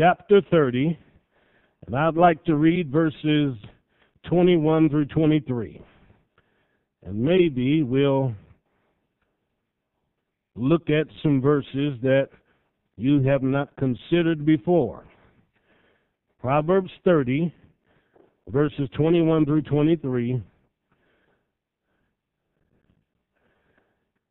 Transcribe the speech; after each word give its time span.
chapter 0.00 0.40
30, 0.50 0.98
and 1.86 1.94
I'd 1.94 2.16
like 2.16 2.42
to 2.44 2.54
read 2.54 2.90
verses 2.90 3.54
21 4.30 4.88
through 4.88 5.04
23. 5.06 5.78
And 7.04 7.22
maybe 7.22 7.82
we'll 7.82 8.32
look 10.56 10.88
at 10.88 11.06
some 11.22 11.42
verses 11.42 11.98
that 12.00 12.30
you 12.96 13.22
have 13.24 13.42
not 13.42 13.76
considered 13.76 14.46
before. 14.46 15.04
Proverbs 16.40 16.90
30, 17.04 17.52
verses 18.48 18.88
21 18.96 19.44
through 19.44 19.62
23. 19.62 20.42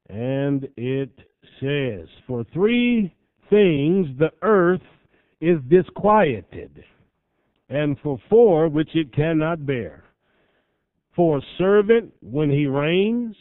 And 0.09 0.67
it 0.77 1.11
says, 1.59 2.07
For 2.25 2.43
three 2.55 3.13
things 3.51 4.07
the 4.17 4.31
earth 4.41 4.81
is 5.41 5.59
disquieted, 5.69 6.83
and 7.69 7.97
for 8.03 8.17
four 8.29 8.67
which 8.67 8.89
it 8.95 9.13
cannot 9.13 9.65
bear. 9.65 10.03
For 11.15 11.37
a 11.37 11.45
servant 11.57 12.13
when 12.21 12.49
he 12.49 12.65
reigns, 12.67 13.35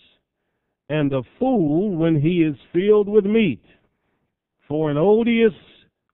and 0.88 1.12
a 1.12 1.22
fool 1.38 1.96
when 1.96 2.20
he 2.20 2.42
is 2.42 2.56
filled 2.72 3.08
with 3.08 3.24
meat. 3.24 3.62
For 4.66 4.90
an 4.90 4.96
odious 4.96 5.52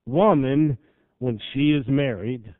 woman 0.06 0.78
when 1.18 1.40
she 1.52 1.70
is 1.70 1.84
married, 1.86 2.54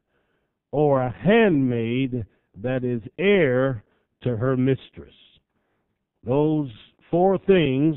or 0.71 1.03
a 1.03 1.11
handmaid 1.11 2.25
that 2.63 2.85
is 2.85 3.03
heir 3.19 3.85
to 4.23 4.37
her 4.37 4.57
mistress. 4.57 5.15
Those 6.25 6.71
four 7.11 7.39
things 7.39 7.97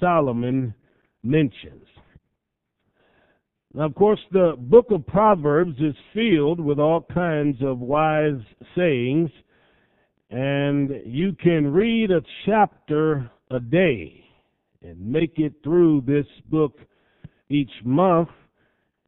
Solomon 0.00 0.74
mentions. 1.22 1.86
Now, 3.72 3.84
of 3.84 3.94
course, 3.94 4.20
the 4.32 4.54
book 4.58 4.86
of 4.90 5.06
Proverbs 5.06 5.76
is 5.78 5.94
filled 6.12 6.58
with 6.58 6.80
all 6.80 7.06
kinds 7.14 7.58
of 7.62 7.78
wise 7.78 8.40
sayings, 8.74 9.30
and 10.28 10.90
you 11.06 11.34
can 11.40 11.72
read 11.72 12.10
a 12.10 12.20
chapter 12.46 13.30
a 13.50 13.60
day 13.60 14.24
and 14.82 15.12
make 15.12 15.38
it 15.38 15.54
through 15.62 16.02
this 16.06 16.26
book 16.48 16.78
each 17.48 17.70
month. 17.84 18.28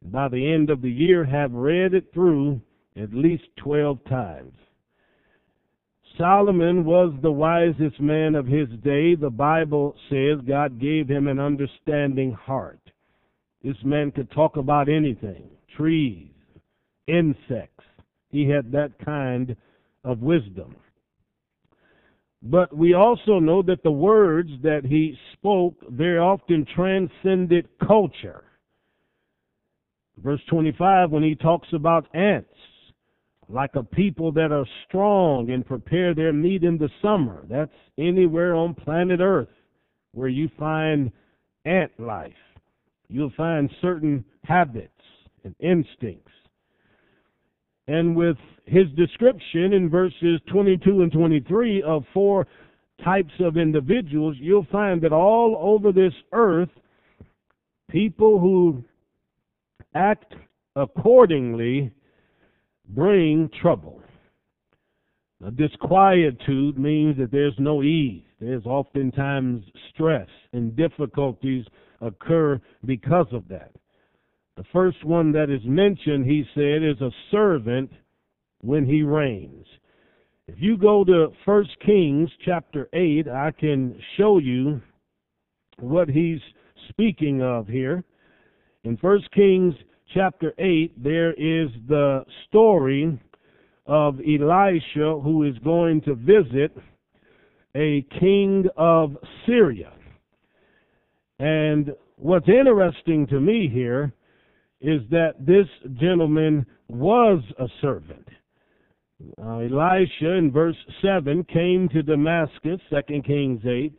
By 0.01 0.29
the 0.29 0.53
end 0.53 0.69
of 0.69 0.81
the 0.81 0.91
year, 0.91 1.25
have 1.25 1.51
read 1.51 1.93
it 1.93 2.13
through 2.13 2.61
at 2.95 3.13
least 3.13 3.43
12 3.57 4.03
times. 4.05 4.53
Solomon 6.17 6.85
was 6.85 7.13
the 7.21 7.31
wisest 7.31 7.99
man 7.99 8.35
of 8.35 8.45
his 8.45 8.69
day. 8.83 9.15
The 9.15 9.31
Bible 9.31 9.95
says 10.09 10.39
God 10.47 10.79
gave 10.79 11.09
him 11.09 11.27
an 11.27 11.39
understanding 11.39 12.33
heart. 12.33 12.82
This 13.63 13.77
man 13.83 14.11
could 14.11 14.29
talk 14.31 14.57
about 14.57 14.89
anything 14.89 15.49
trees, 15.75 16.29
insects. 17.07 17.85
He 18.29 18.47
had 18.47 18.71
that 18.71 18.91
kind 19.03 19.55
of 20.03 20.19
wisdom. 20.19 20.75
But 22.41 22.75
we 22.75 22.93
also 22.93 23.39
know 23.39 23.61
that 23.63 23.83
the 23.83 23.91
words 23.91 24.49
that 24.63 24.81
he 24.85 25.17
spoke 25.33 25.75
very 25.89 26.19
often 26.19 26.65
transcended 26.75 27.69
culture. 27.85 28.43
Verse 30.21 30.41
25, 30.49 31.09
when 31.09 31.23
he 31.23 31.35
talks 31.35 31.69
about 31.73 32.13
ants, 32.13 32.49
like 33.49 33.75
a 33.75 33.83
people 33.83 34.31
that 34.33 34.51
are 34.51 34.65
strong 34.87 35.49
and 35.51 35.65
prepare 35.65 36.13
their 36.13 36.33
meat 36.33 36.63
in 36.63 36.77
the 36.77 36.89
summer. 37.01 37.45
That's 37.49 37.71
anywhere 37.97 38.55
on 38.55 38.73
planet 38.73 39.19
Earth 39.21 39.49
where 40.11 40.29
you 40.29 40.49
find 40.57 41.11
ant 41.65 41.91
life. 41.99 42.33
You'll 43.07 43.33
find 43.35 43.69
certain 43.81 44.25
habits 44.43 44.89
and 45.43 45.55
instincts. 45.59 46.31
And 47.87 48.15
with 48.15 48.37
his 48.65 48.87
description 48.95 49.73
in 49.73 49.89
verses 49.89 50.39
22 50.51 51.01
and 51.01 51.11
23 51.11 51.83
of 51.83 52.03
four 52.13 52.47
types 53.03 53.33
of 53.39 53.57
individuals, 53.57 54.37
you'll 54.39 54.67
find 54.71 55.01
that 55.01 55.11
all 55.11 55.57
over 55.59 55.91
this 55.91 56.13
earth, 56.31 56.69
people 57.89 58.39
who 58.39 58.83
act 59.93 60.33
accordingly 60.75 61.91
bring 62.89 63.49
trouble. 63.61 64.01
Now, 65.39 65.49
disquietude 65.49 66.77
means 66.77 67.17
that 67.17 67.31
there's 67.31 67.55
no 67.59 67.83
ease. 67.83 68.23
There's 68.39 68.65
oftentimes 68.65 69.63
stress 69.93 70.27
and 70.53 70.75
difficulties 70.75 71.65
occur 72.03 72.59
because 72.85 73.27
of 73.31 73.47
that. 73.47 73.71
The 74.57 74.65
first 74.71 75.03
one 75.03 75.31
that 75.31 75.49
is 75.49 75.61
mentioned, 75.65 76.25
he 76.25 76.43
said, 76.53 76.83
is 76.83 77.01
a 77.01 77.09
servant 77.31 77.91
when 78.61 78.85
he 78.85 79.01
reigns. 79.01 79.65
If 80.47 80.55
you 80.59 80.77
go 80.77 81.03
to 81.05 81.29
1 81.45 81.65
Kings 81.85 82.29
chapter 82.45 82.87
8, 82.93 83.27
I 83.27 83.51
can 83.51 83.99
show 84.17 84.37
you 84.37 84.81
what 85.79 86.09
he's 86.09 86.41
speaking 86.89 87.41
of 87.41 87.67
here. 87.67 88.03
In 88.83 88.97
1 88.99 89.23
Kings 89.33 89.73
chapter 90.13 90.53
8, 90.57 91.01
there 91.01 91.31
is 91.33 91.69
the 91.87 92.25
story 92.47 93.19
of 93.85 94.19
Elisha 94.19 95.19
who 95.21 95.43
is 95.43 95.57
going 95.63 96.01
to 96.01 96.15
visit 96.15 96.75
a 97.75 98.05
king 98.19 98.65
of 98.77 99.17
Syria. 99.45 99.93
And 101.43 101.91
what's 102.15 102.47
interesting 102.47 103.27
to 103.27 103.41
me 103.41 103.67
here 103.67 104.13
is 104.79 105.01
that 105.09 105.33
this 105.37 105.67
gentleman 105.99 106.65
was 106.87 107.43
a 107.59 107.67
servant. 107.81 108.29
Uh, 109.37 109.57
Elisha 109.57 110.37
in 110.37 110.51
verse 110.53 110.77
7 111.01 111.43
came 111.43 111.89
to 111.89 112.01
Damascus, 112.01 112.79
2 112.89 113.21
Kings 113.23 113.61
8. 113.65 113.93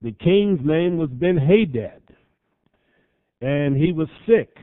The 0.00 0.12
king's 0.12 0.60
name 0.64 0.96
was 0.96 1.10
Ben 1.10 1.36
Hadad, 1.36 2.00
and 3.42 3.76
he 3.76 3.92
was 3.92 4.08
sick. 4.26 4.56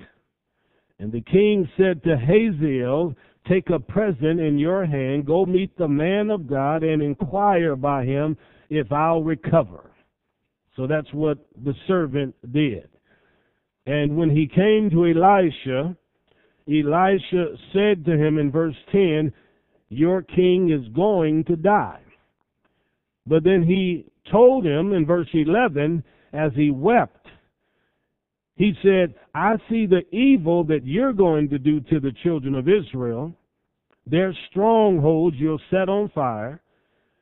And 0.98 1.12
the 1.12 1.22
king 1.22 1.70
said 1.78 2.02
to 2.04 2.18
Hazael, 2.18 3.14
Take 3.48 3.70
a 3.70 3.80
present 3.80 4.40
in 4.40 4.58
your 4.58 4.88
hand, 4.88 5.28
go 5.28 5.46
meet 5.46 5.78
the 5.78 5.88
man 5.88 6.32
of 6.32 6.48
God, 6.48 6.82
and 6.82 7.04
inquire 7.04 7.76
by 7.76 8.06
him 8.06 8.38
if 8.72 8.92
I'll 8.92 9.22
recover. 9.22 9.93
So 10.76 10.88
that's 10.88 11.12
what 11.14 11.38
the 11.64 11.74
servant 11.88 12.36
did. 12.52 12.90
And 13.86 14.16
when 14.16 14.30
he 14.30 14.48
came 14.48 14.90
to 14.92 15.06
Elisha, 15.06 15.96
Elisha 16.68 17.56
said 17.74 18.06
to 18.06 18.12
him 18.12 18.38
in 18.38 18.52
verse 18.52 18.76
10, 18.92 19.34
Your 19.90 20.22
king 20.22 20.72
is 20.72 20.88
going 20.96 21.44
to 21.46 21.56
die. 21.56 22.02
But 23.28 23.44
then 23.44 23.64
he 23.64 24.06
told 24.32 24.66
him 24.66 24.94
in 24.94 25.06
verse 25.06 25.28
11, 25.34 26.04
as 26.32 26.52
he 26.56 26.72
wept, 26.72 27.28
he 28.56 28.74
said, 28.84 29.16
I 29.34 29.56
see 29.70 29.86
the 29.86 30.04
evil 30.16 30.64
that 30.66 30.86
you're 30.86 31.14
going 31.14 31.50
to 31.50 31.60
do 31.60 31.80
to 31.82 32.00
the 32.00 32.14
children 32.24 32.56
of 32.56 32.68
Israel. 32.68 33.34
Their 34.06 34.36
strongholds 34.50 35.38
you'll 35.40 35.62
set 35.72 35.90
on 35.90 36.10
fire. 36.10 36.62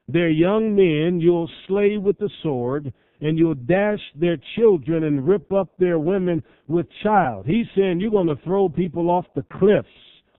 Their 0.07 0.29
young 0.29 0.75
men 0.75 1.21
you'll 1.21 1.49
slay 1.67 1.97
with 1.97 2.17
the 2.17 2.29
sword, 2.43 2.91
and 3.21 3.37
you'll 3.37 3.53
dash 3.53 3.99
their 4.19 4.37
children 4.55 5.03
and 5.03 5.27
rip 5.27 5.53
up 5.53 5.69
their 5.77 5.99
women 5.99 6.43
with 6.67 6.87
child. 7.03 7.45
He's 7.45 7.67
saying 7.75 7.99
you're 7.99 8.11
going 8.11 8.27
to 8.27 8.43
throw 8.43 8.67
people 8.67 9.09
off 9.09 9.25
the 9.35 9.45
cliffs 9.59 9.87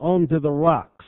onto 0.00 0.40
the 0.40 0.50
rocks. 0.50 1.04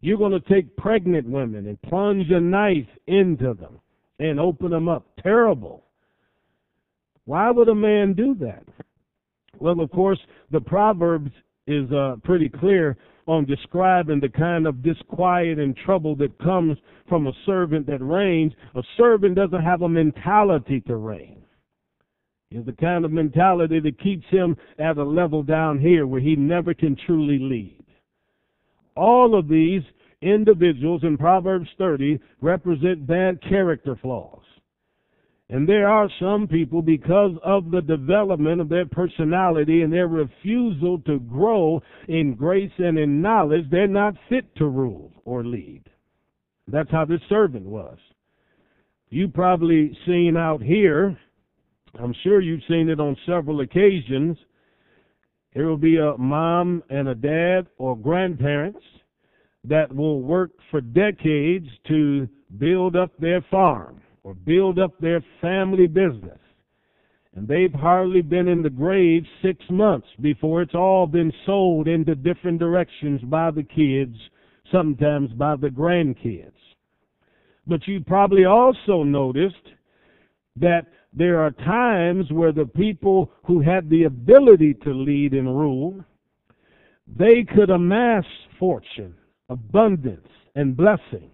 You're 0.00 0.18
going 0.18 0.38
to 0.38 0.40
take 0.40 0.76
pregnant 0.76 1.28
women 1.28 1.66
and 1.66 1.80
plunge 1.82 2.30
a 2.30 2.38
knife 2.38 2.86
into 3.06 3.54
them 3.54 3.80
and 4.20 4.38
open 4.38 4.70
them 4.70 4.88
up. 4.88 5.06
Terrible. 5.22 5.84
Why 7.24 7.50
would 7.50 7.68
a 7.68 7.74
man 7.74 8.14
do 8.14 8.34
that? 8.40 8.64
Well, 9.58 9.80
of 9.80 9.90
course, 9.90 10.20
the 10.50 10.60
Proverbs 10.60 11.32
is 11.66 11.90
uh, 11.90 12.16
pretty 12.22 12.48
clear 12.48 12.96
on 13.28 13.44
describing 13.44 14.20
the 14.20 14.28
kind 14.28 14.66
of 14.66 14.82
disquiet 14.82 15.58
and 15.58 15.76
trouble 15.76 16.16
that 16.16 16.36
comes 16.38 16.78
from 17.08 17.26
a 17.26 17.32
servant 17.44 17.86
that 17.86 18.02
reigns. 18.02 18.52
A 18.74 18.82
servant 18.96 19.36
doesn't 19.36 19.62
have 19.62 19.82
a 19.82 19.88
mentality 19.88 20.80
to 20.86 20.96
reign. 20.96 21.42
It's 22.50 22.64
the 22.64 22.72
kind 22.72 23.04
of 23.04 23.12
mentality 23.12 23.80
that 23.80 24.00
keeps 24.00 24.24
him 24.30 24.56
at 24.78 24.96
a 24.96 25.04
level 25.04 25.42
down 25.42 25.78
here 25.78 26.06
where 26.06 26.20
he 26.20 26.34
never 26.36 26.72
can 26.72 26.96
truly 27.06 27.38
lead. 27.38 27.84
All 28.96 29.38
of 29.38 29.46
these 29.48 29.82
individuals 30.22 31.02
in 31.04 31.18
Proverbs 31.18 31.68
30 31.76 32.18
represent 32.40 33.06
bad 33.06 33.42
character 33.42 33.96
flaws. 34.00 34.42
And 35.50 35.66
there 35.66 35.88
are 35.88 36.10
some 36.20 36.46
people, 36.46 36.82
because 36.82 37.32
of 37.42 37.70
the 37.70 37.80
development 37.80 38.60
of 38.60 38.68
their 38.68 38.84
personality 38.84 39.80
and 39.80 39.90
their 39.90 40.06
refusal 40.06 40.98
to 41.06 41.20
grow 41.20 41.80
in 42.06 42.34
grace 42.34 42.72
and 42.76 42.98
in 42.98 43.22
knowledge, 43.22 43.64
they're 43.70 43.86
not 43.86 44.14
fit 44.28 44.54
to 44.56 44.66
rule 44.66 45.10
or 45.24 45.42
lead. 45.44 45.84
That's 46.66 46.90
how 46.90 47.06
this 47.06 47.22
servant 47.30 47.64
was. 47.64 47.96
You 49.08 49.28
probably 49.28 49.96
seen 50.06 50.36
out 50.36 50.60
here, 50.60 51.18
I'm 51.98 52.14
sure 52.22 52.42
you've 52.42 52.60
seen 52.68 52.90
it 52.90 53.00
on 53.00 53.16
several 53.24 53.60
occasions, 53.60 54.36
There 55.54 55.66
will 55.66 55.78
be 55.78 55.96
a 55.96 56.16
mom 56.18 56.82
and 56.90 57.08
a 57.08 57.14
dad 57.14 57.68
or 57.78 57.96
grandparents 57.96 58.84
that 59.64 59.94
will 59.94 60.20
work 60.20 60.50
for 60.70 60.82
decades 60.82 61.66
to 61.88 62.28
build 62.58 62.96
up 62.96 63.12
their 63.18 63.40
farm 63.50 64.02
or 64.22 64.34
build 64.34 64.78
up 64.78 64.98
their 64.98 65.24
family 65.40 65.86
business. 65.86 66.38
And 67.34 67.46
they've 67.46 67.72
hardly 67.72 68.22
been 68.22 68.48
in 68.48 68.62
the 68.62 68.70
grave 68.70 69.24
six 69.42 69.64
months 69.70 70.08
before 70.20 70.62
it's 70.62 70.74
all 70.74 71.06
been 71.06 71.32
sold 71.46 71.86
into 71.86 72.14
different 72.14 72.58
directions 72.58 73.20
by 73.22 73.50
the 73.50 73.62
kids, 73.62 74.16
sometimes 74.72 75.30
by 75.32 75.56
the 75.56 75.68
grandkids. 75.68 76.52
But 77.66 77.86
you 77.86 78.00
probably 78.00 78.44
also 78.44 79.02
noticed 79.02 79.54
that 80.56 80.86
there 81.12 81.40
are 81.40 81.50
times 81.50 82.26
where 82.30 82.52
the 82.52 82.66
people 82.66 83.30
who 83.44 83.60
had 83.60 83.88
the 83.88 84.04
ability 84.04 84.74
to 84.82 84.92
lead 84.92 85.32
and 85.32 85.46
rule, 85.46 86.04
they 87.06 87.44
could 87.44 87.70
amass 87.70 88.24
fortune, 88.58 89.14
abundance, 89.48 90.28
and 90.54 90.76
blessing. 90.76 91.30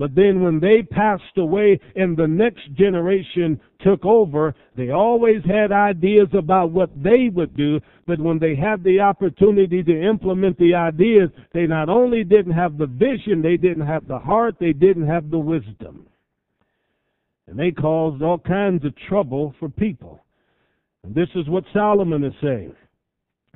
But 0.00 0.14
then 0.14 0.42
when 0.42 0.60
they 0.60 0.80
passed 0.80 1.36
away 1.36 1.78
and 1.94 2.16
the 2.16 2.26
next 2.26 2.72
generation 2.72 3.60
took 3.80 4.02
over, 4.06 4.54
they 4.74 4.88
always 4.88 5.44
had 5.44 5.72
ideas 5.72 6.28
about 6.32 6.70
what 6.70 6.88
they 7.02 7.28
would 7.30 7.54
do, 7.54 7.80
but 8.06 8.18
when 8.18 8.38
they 8.38 8.56
had 8.56 8.82
the 8.82 9.00
opportunity 9.00 9.82
to 9.82 10.08
implement 10.08 10.56
the 10.56 10.74
ideas, 10.74 11.28
they 11.52 11.66
not 11.66 11.90
only 11.90 12.24
didn't 12.24 12.54
have 12.54 12.78
the 12.78 12.86
vision, 12.86 13.42
they 13.42 13.58
didn't 13.58 13.86
have 13.86 14.08
the 14.08 14.18
heart, 14.18 14.54
they 14.58 14.72
didn't 14.72 15.06
have 15.06 15.28
the 15.28 15.38
wisdom. 15.38 16.06
And 17.46 17.58
they 17.58 17.70
caused 17.70 18.22
all 18.22 18.38
kinds 18.38 18.86
of 18.86 18.94
trouble 19.06 19.54
for 19.60 19.68
people. 19.68 20.24
And 21.04 21.14
this 21.14 21.28
is 21.34 21.46
what 21.46 21.64
Solomon 21.74 22.24
is 22.24 22.32
saying. 22.42 22.74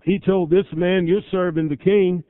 He 0.03 0.19
told 0.19 0.51
this 0.51 0.67
man, 0.77 1.07
You're 1.07 1.23
serving 1.31 1.71
the 1.71 1.77
king. 1.79 2.23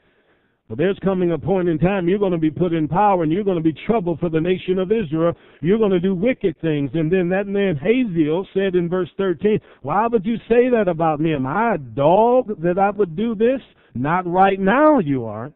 But 0.69 0.79
there's 0.79 0.99
coming 1.05 1.33
a 1.33 1.39
point 1.39 1.69
in 1.69 1.79
time 1.79 2.09
you're 2.09 2.19
going 2.19 2.33
to 2.33 2.39
be 2.39 2.51
put 2.51 2.73
in 2.73 2.89
power 2.89 3.23
and 3.23 3.31
you're 3.31 3.45
going 3.45 3.59
to 3.59 3.63
be 3.63 3.75
trouble 3.87 4.17
for 4.17 4.31
the 4.31 4.41
nation 4.41 4.79
of 4.79 4.91
Israel. 4.91 5.35
You're 5.61 5.79
going 5.79 5.91
to 5.91 6.01
do 6.01 6.15
wicked 6.15 6.59
things. 6.61 6.91
And 6.95 7.13
then 7.13 7.29
that 7.29 7.47
man 7.47 7.77
Hazael 7.77 8.47
said 8.55 8.75
in 8.75 8.89
verse 8.89 9.11
13, 9.19 9.61
Why 9.83 10.07
would 10.07 10.25
you 10.25 10.37
say 10.49 10.71
that 10.71 10.89
about 10.89 11.21
me? 11.21 11.35
Am 11.35 11.47
I 11.47 11.75
a 11.75 11.79
dog 11.79 12.63
that 12.63 12.79
I 12.79 12.91
would 12.91 13.15
do 13.15 13.35
this? 13.35 13.61
Not 13.95 14.27
right 14.27 14.59
now, 14.59 15.01
you 15.01 15.27
aren't. 15.27 15.55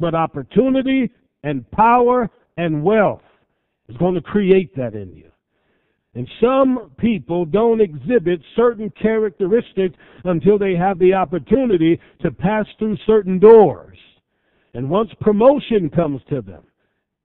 But 0.00 0.14
opportunity 0.14 1.10
and 1.44 1.70
power 1.70 2.28
and 2.56 2.82
wealth 2.82 3.22
is 3.88 3.96
going 3.96 4.14
to 4.14 4.20
create 4.20 4.74
that 4.76 4.94
in 4.94 5.14
you. 5.14 5.30
And 6.16 6.26
some 6.40 6.92
people 6.96 7.44
don't 7.44 7.82
exhibit 7.82 8.40
certain 8.56 8.90
characteristics 9.00 9.94
until 10.24 10.58
they 10.58 10.74
have 10.74 10.98
the 10.98 11.12
opportunity 11.12 12.00
to 12.22 12.30
pass 12.30 12.64
through 12.78 12.96
certain 13.06 13.38
doors. 13.38 13.98
And 14.72 14.88
once 14.88 15.10
promotion 15.20 15.90
comes 15.90 16.22
to 16.30 16.40
them, 16.40 16.62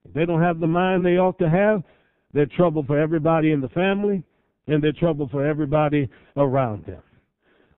if 0.03 0.13
they 0.13 0.25
don't 0.25 0.41
have 0.41 0.59
the 0.59 0.67
mind 0.67 1.05
they 1.05 1.17
ought 1.17 1.39
to 1.39 1.49
have, 1.49 1.83
they're 2.33 2.47
trouble 2.47 2.83
for 2.85 2.99
everybody 2.99 3.53
in 3.53 3.61
the 3.61 3.69
family, 3.69 4.23
and 4.67 4.83
they're 4.83 4.91
trouble 4.91 5.29
for 5.31 5.45
everybody 5.45 6.09
around 6.35 6.85
them. 6.85 7.01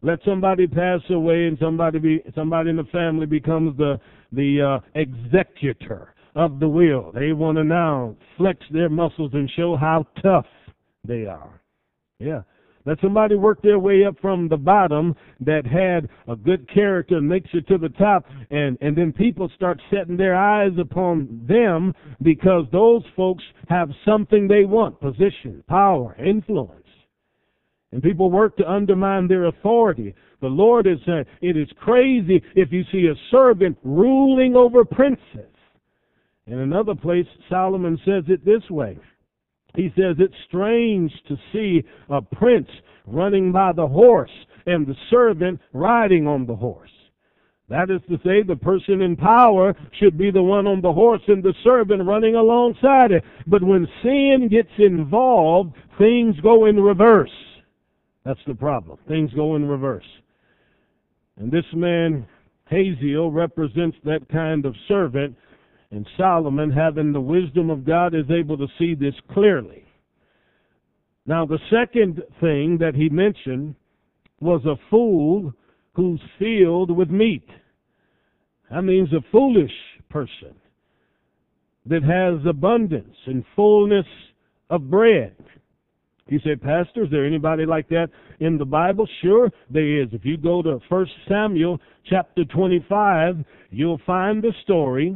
Let 0.01 0.17
somebody 0.25 0.65
pass 0.65 1.01
away, 1.11 1.45
and 1.45 1.59
somebody 1.59 1.99
be 1.99 2.23
somebody 2.33 2.71
in 2.71 2.75
the 2.75 2.85
family 2.85 3.27
becomes 3.27 3.77
the 3.77 3.99
the 4.31 4.79
uh, 4.81 4.99
executor 4.99 6.15
of 6.35 6.59
the 6.59 6.67
will. 6.67 7.11
They 7.13 7.33
want 7.33 7.57
to 7.59 7.63
now 7.63 8.15
flex 8.35 8.59
their 8.71 8.89
muscles 8.89 9.31
and 9.33 9.49
show 9.55 9.75
how 9.75 10.07
tough 10.23 10.45
they 11.05 11.25
are. 11.25 11.61
Yeah. 12.19 12.41
Let 12.85 12.99
somebody 13.01 13.35
work 13.35 13.61
their 13.61 13.79
way 13.79 14.03
up 14.05 14.15
from 14.21 14.49
the 14.49 14.57
bottom 14.57 15.15
that 15.39 15.65
had 15.65 16.09
a 16.27 16.35
good 16.35 16.69
character 16.73 17.21
makes 17.21 17.49
it 17.53 17.65
to 17.67 17.77
the 17.77 17.89
top, 17.89 18.25
and, 18.51 18.77
and 18.81 18.97
then 18.97 19.13
people 19.13 19.49
start 19.55 19.81
setting 19.89 20.17
their 20.17 20.35
eyes 20.35 20.73
upon 20.77 21.45
them 21.47 21.93
because 22.21 22.65
those 22.71 23.03
folks 23.15 23.43
have 23.69 23.89
something 24.05 24.47
they 24.47 24.65
want 24.65 24.99
position, 24.99 25.63
power, 25.67 26.15
influence. 26.15 26.83
And 27.93 28.03
people 28.03 28.31
work 28.31 28.57
to 28.57 28.69
undermine 28.69 29.27
their 29.27 29.45
authority. 29.45 30.13
The 30.41 30.47
Lord 30.47 30.87
is 30.87 30.97
saying 31.05 31.25
it 31.41 31.55
is 31.55 31.69
crazy 31.79 32.41
if 32.55 32.71
you 32.71 32.83
see 32.91 33.07
a 33.07 33.15
servant 33.31 33.77
ruling 33.83 34.55
over 34.55 34.83
princes. 34.83 35.53
In 36.47 36.59
another 36.59 36.95
place, 36.95 37.27
Solomon 37.49 37.97
says 38.03 38.25
it 38.27 38.43
this 38.43 38.69
way 38.69 38.97
he 39.75 39.91
says 39.95 40.15
it's 40.19 40.33
strange 40.47 41.11
to 41.27 41.35
see 41.51 41.83
a 42.09 42.21
prince 42.21 42.69
running 43.05 43.51
by 43.51 43.71
the 43.73 43.87
horse 43.87 44.31
and 44.65 44.87
the 44.87 44.95
servant 45.09 45.59
riding 45.73 46.27
on 46.27 46.45
the 46.45 46.55
horse. 46.55 46.89
That 47.69 47.89
is 47.89 48.01
to 48.09 48.17
say, 48.25 48.43
the 48.43 48.55
person 48.55 49.01
in 49.01 49.15
power 49.15 49.73
should 49.99 50.17
be 50.17 50.31
the 50.31 50.43
one 50.43 50.67
on 50.67 50.81
the 50.81 50.91
horse 50.91 51.21
and 51.27 51.41
the 51.41 51.53
servant 51.63 52.05
running 52.05 52.35
alongside 52.35 53.11
it. 53.11 53.23
But 53.47 53.63
when 53.63 53.87
sin 54.03 54.47
gets 54.51 54.69
involved, 54.77 55.73
things 55.97 56.39
go 56.41 56.65
in 56.65 56.79
reverse. 56.79 57.31
That's 58.25 58.39
the 58.45 58.55
problem. 58.55 58.99
Things 59.07 59.31
go 59.33 59.55
in 59.55 59.67
reverse. 59.67 60.05
And 61.37 61.51
this 61.51 61.65
man, 61.73 62.27
Hazael, 62.65 63.31
represents 63.31 63.97
that 64.03 64.29
kind 64.29 64.65
of 64.65 64.75
servant 64.87 65.35
and 65.93 66.07
Solomon, 66.17 66.71
having 66.71 67.13
the 67.13 67.21
wisdom 67.21 67.69
of 67.69 67.85
God, 67.85 68.15
is 68.15 68.25
able 68.31 68.57
to 68.57 68.67
see 68.79 68.95
this 68.95 69.13
clearly. 69.31 69.85
Now, 71.27 71.45
the 71.45 71.59
second 71.69 72.21
thing 72.41 72.79
that 72.79 72.95
he 72.95 73.09
mentioned 73.09 73.75
was 74.39 74.65
a 74.65 74.75
fool 74.89 75.53
who's 75.93 76.19
filled 76.39 76.89
with 76.89 77.09
meat. 77.09 77.47
That 78.71 78.81
means 78.81 79.13
a 79.13 79.23
foolish 79.31 79.71
person 80.09 80.55
that 81.85 82.01
has 82.01 82.43
abundance 82.47 83.15
and 83.27 83.45
fullness 83.55 84.07
of 84.71 84.89
bread. 84.89 85.35
You 86.27 86.39
say, 86.39 86.55
Pastor, 86.55 87.03
is 87.03 87.11
there 87.11 87.27
anybody 87.27 87.65
like 87.67 87.87
that 87.89 88.07
in 88.39 88.57
the 88.57 88.65
Bible? 88.65 89.07
Sure, 89.21 89.51
there 89.69 90.01
is. 90.01 90.09
If 90.11 90.25
you 90.25 90.37
go 90.37 90.63
to 90.63 90.79
1 90.89 91.07
Samuel 91.27 91.79
chapter 92.09 92.45
25, 92.45 93.45
you'll 93.69 94.01
find 94.07 94.41
the 94.41 94.53
story 94.63 95.15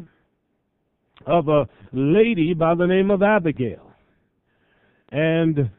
of 1.28 1.50
a 1.50 1.68
lady 1.92 2.54
by 2.54 2.74
the 2.74 2.88
name 2.88 3.12
of 3.12 3.22
Abigail. 3.22 3.92
And 5.12 5.70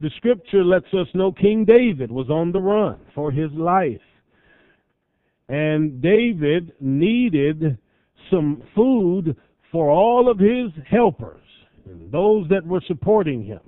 the 0.00 0.10
scripture 0.16 0.64
lets 0.64 0.86
us 0.94 1.08
know 1.14 1.32
King 1.32 1.64
David 1.64 2.10
was 2.12 2.30
on 2.30 2.52
the 2.52 2.60
run 2.60 2.98
for 3.14 3.32
his 3.32 3.50
life. 3.52 4.00
And 5.48 6.00
David 6.00 6.72
needed 6.80 7.78
some 8.30 8.62
food 8.74 9.36
for 9.72 9.90
all 9.90 10.30
of 10.30 10.38
his 10.38 10.70
helpers, 10.88 11.42
and 11.86 12.12
those 12.12 12.48
that 12.48 12.66
were 12.66 12.82
supporting 12.86 13.44
him. 13.44 13.60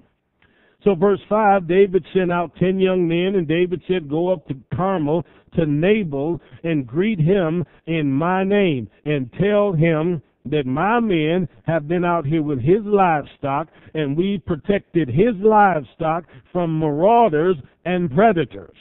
So 0.84 0.94
verse 0.94 1.20
5, 1.28 1.68
David 1.68 2.06
sent 2.14 2.32
out 2.32 2.56
ten 2.56 2.78
young 2.78 3.06
men, 3.06 3.34
and 3.34 3.46
David 3.46 3.82
said, 3.86 4.08
Go 4.08 4.32
up 4.32 4.46
to 4.48 4.54
Carmel 4.74 5.26
to 5.54 5.66
Nabal 5.66 6.40
and 6.64 6.86
greet 6.86 7.18
him 7.18 7.64
in 7.86 8.10
my 8.10 8.44
name, 8.44 8.88
and 9.04 9.30
tell 9.38 9.72
him 9.72 10.22
that 10.46 10.66
my 10.66 11.00
men 11.00 11.48
have 11.66 11.86
been 11.86 12.04
out 12.04 12.26
here 12.26 12.42
with 12.42 12.60
his 12.60 12.80
livestock 12.84 13.68
and 13.94 14.16
we 14.16 14.42
protected 14.46 15.08
his 15.08 15.34
livestock 15.40 16.24
from 16.52 16.78
marauders 16.78 17.56
and 17.84 18.10
predators 18.10 18.76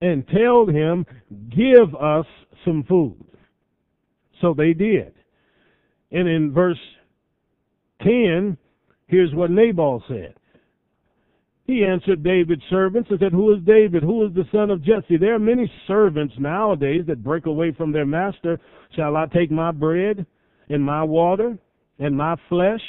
and 0.00 0.26
told 0.28 0.68
him, 0.68 1.06
give 1.50 1.94
us 1.94 2.26
some 2.64 2.84
food. 2.88 3.24
So 4.40 4.54
they 4.54 4.74
did. 4.74 5.14
And 6.10 6.28
in 6.28 6.52
verse 6.52 6.78
10, 8.02 8.58
here's 9.06 9.34
what 9.34 9.50
Nabal 9.50 10.02
said. 10.08 10.34
He 11.64 11.84
answered 11.84 12.24
David's 12.24 12.62
servants 12.68 13.08
and 13.10 13.20
said, 13.20 13.32
Who 13.32 13.54
is 13.54 13.62
David? 13.64 14.02
Who 14.02 14.26
is 14.26 14.34
the 14.34 14.44
son 14.50 14.70
of 14.70 14.82
Jesse? 14.82 15.16
There 15.16 15.34
are 15.34 15.38
many 15.38 15.70
servants 15.86 16.34
nowadays 16.38 17.02
that 17.06 17.22
break 17.22 17.46
away 17.46 17.72
from 17.72 17.92
their 17.92 18.04
master. 18.04 18.58
Shall 18.96 19.16
I 19.16 19.26
take 19.26 19.50
my 19.50 19.70
bread 19.70 20.26
and 20.68 20.82
my 20.82 21.02
water 21.02 21.56
and 21.98 22.16
my 22.16 22.36
flesh 22.48 22.80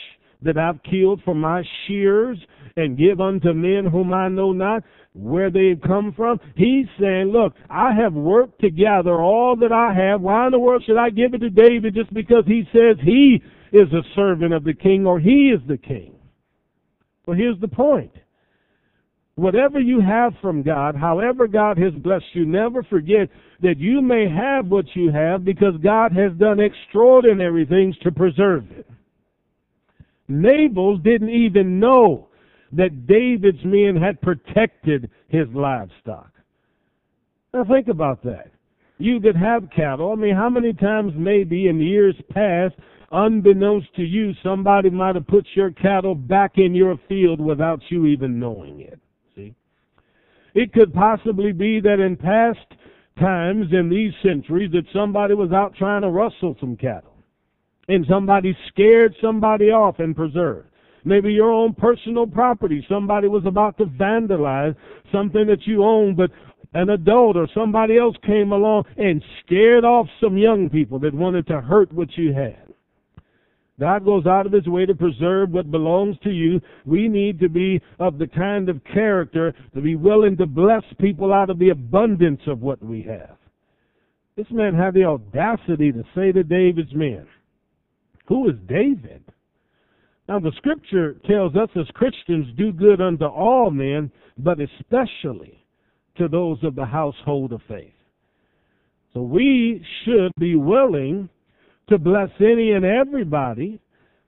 that 0.41 0.57
I've 0.57 0.81
killed 0.83 1.21
for 1.23 1.35
my 1.35 1.63
shears 1.87 2.37
and 2.75 2.97
give 2.97 3.21
unto 3.21 3.53
men 3.53 3.85
whom 3.85 4.13
I 4.13 4.27
know 4.27 4.51
not 4.51 4.83
where 5.13 5.49
they've 5.49 5.79
come 5.85 6.13
from. 6.15 6.39
He's 6.55 6.87
saying, 6.99 7.31
look, 7.31 7.53
I 7.69 7.93
have 7.93 8.13
worked 8.13 8.59
together 8.59 9.21
all 9.21 9.55
that 9.57 9.71
I 9.71 9.93
have. 9.93 10.21
Why 10.21 10.45
in 10.47 10.51
the 10.51 10.59
world 10.59 10.83
should 10.85 10.97
I 10.97 11.09
give 11.09 11.33
it 11.33 11.39
to 11.39 11.49
David 11.49 11.95
just 11.95 12.13
because 12.13 12.43
he 12.47 12.63
says 12.73 12.97
he 13.03 13.41
is 13.71 13.87
a 13.93 14.03
servant 14.15 14.53
of 14.53 14.63
the 14.63 14.73
king 14.73 15.05
or 15.05 15.19
he 15.19 15.53
is 15.55 15.61
the 15.67 15.77
king? 15.77 16.15
Well, 17.25 17.37
here's 17.37 17.59
the 17.59 17.67
point. 17.67 18.11
Whatever 19.35 19.79
you 19.79 19.99
have 19.99 20.33
from 20.41 20.61
God, 20.61 20.95
however 20.95 21.47
God 21.47 21.77
has 21.79 21.93
blessed 21.93 22.25
you, 22.33 22.45
never 22.45 22.83
forget 22.83 23.29
that 23.61 23.79
you 23.79 24.01
may 24.01 24.29
have 24.29 24.67
what 24.67 24.85
you 24.93 25.11
have 25.11 25.43
because 25.43 25.73
God 25.83 26.11
has 26.11 26.31
done 26.37 26.59
extraordinary 26.59 27.65
things 27.65 27.97
to 28.03 28.11
preserve 28.11 28.69
it. 28.71 28.87
Nabal 30.27 30.97
didn't 30.97 31.31
even 31.31 31.79
know 31.79 32.27
that 32.73 33.07
David's 33.07 33.63
men 33.63 33.95
had 33.95 34.21
protected 34.21 35.09
his 35.29 35.47
livestock. 35.53 36.31
Now 37.53 37.65
think 37.65 37.87
about 37.87 38.23
that. 38.23 38.51
You 38.99 39.19
that 39.21 39.35
have 39.35 39.69
cattle, 39.75 40.11
I 40.11 40.15
mean, 40.15 40.35
how 40.35 40.49
many 40.49 40.73
times 40.73 41.13
maybe 41.15 41.67
in 41.67 41.79
years 41.79 42.15
past, 42.29 42.75
unbeknownst 43.11 43.93
to 43.95 44.03
you, 44.03 44.33
somebody 44.43 44.89
might 44.91 45.15
have 45.15 45.27
put 45.27 45.45
your 45.55 45.71
cattle 45.71 46.15
back 46.15 46.53
in 46.57 46.75
your 46.75 46.99
field 47.09 47.41
without 47.41 47.79
you 47.89 48.05
even 48.05 48.39
knowing 48.39 48.81
it. 48.81 48.99
It 50.53 50.73
could 50.73 50.93
possibly 50.93 51.51
be 51.51 51.79
that 51.81 51.99
in 51.99 52.15
past 52.15 52.59
times 53.19 53.67
in 53.71 53.89
these 53.89 54.13
centuries 54.23 54.71
that 54.71 54.85
somebody 54.93 55.33
was 55.33 55.51
out 55.51 55.75
trying 55.75 56.01
to 56.01 56.09
rustle 56.09 56.55
some 56.59 56.75
cattle 56.75 57.13
and 57.87 58.05
somebody 58.09 58.55
scared 58.69 59.15
somebody 59.21 59.65
off 59.65 59.99
and 59.99 60.15
preserved. 60.15 60.67
Maybe 61.05 61.33
your 61.33 61.51
own 61.51 61.73
personal 61.73 62.25
property. 62.25 62.85
Somebody 62.87 63.27
was 63.27 63.45
about 63.45 63.77
to 63.77 63.85
vandalize 63.85 64.75
something 65.11 65.47
that 65.47 65.67
you 65.67 65.83
own, 65.83 66.15
but 66.15 66.31
an 66.73 66.89
adult 66.89 67.35
or 67.35 67.47
somebody 67.53 67.97
else 67.97 68.15
came 68.25 68.51
along 68.51 68.85
and 68.97 69.23
scared 69.45 69.83
off 69.83 70.07
some 70.21 70.37
young 70.37 70.69
people 70.69 70.97
that 70.99 71.13
wanted 71.13 71.45
to 71.47 71.59
hurt 71.59 71.91
what 71.91 72.07
you 72.15 72.33
had. 72.33 72.62
God 73.79 74.05
goes 74.05 74.25
out 74.27 74.45
of 74.45 74.51
his 74.51 74.67
way 74.67 74.85
to 74.85 74.93
preserve 74.93 75.49
what 75.51 75.71
belongs 75.71 76.15
to 76.23 76.29
you. 76.29 76.61
We 76.85 77.07
need 77.07 77.39
to 77.39 77.49
be 77.49 77.81
of 77.99 78.19
the 78.19 78.27
kind 78.27 78.69
of 78.69 78.83
character 78.93 79.53
to 79.73 79.81
be 79.81 79.95
willing 79.95 80.37
to 80.37 80.45
bless 80.45 80.83
people 80.99 81.33
out 81.33 81.49
of 81.49 81.57
the 81.57 81.69
abundance 81.69 82.41
of 82.45 82.61
what 82.61 82.83
we 82.83 83.01
have. 83.03 83.37
This 84.35 84.47
man 84.51 84.75
had 84.75 84.93
the 84.93 85.05
audacity 85.05 85.91
to 85.91 86.03
say 86.15 86.31
to 86.31 86.43
David's 86.43 86.93
men, 86.93 87.27
Who 88.27 88.49
is 88.49 88.55
David? 88.67 89.23
Now, 90.27 90.39
the 90.39 90.53
scripture 90.57 91.17
tells 91.27 91.55
us 91.55 91.69
as 91.75 91.87
Christians 91.93 92.47
do 92.57 92.71
good 92.71 93.01
unto 93.01 93.25
all 93.25 93.71
men, 93.71 94.11
but 94.37 94.57
especially 94.59 95.65
to 96.17 96.27
those 96.27 96.63
of 96.63 96.75
the 96.75 96.85
household 96.85 97.51
of 97.51 97.61
faith. 97.67 97.93
So 99.13 99.21
we 99.21 99.83
should 100.03 100.31
be 100.39 100.55
willing 100.55 101.29
to 101.89 101.97
bless 101.97 102.29
any 102.39 102.71
and 102.71 102.85
everybody 102.85 103.79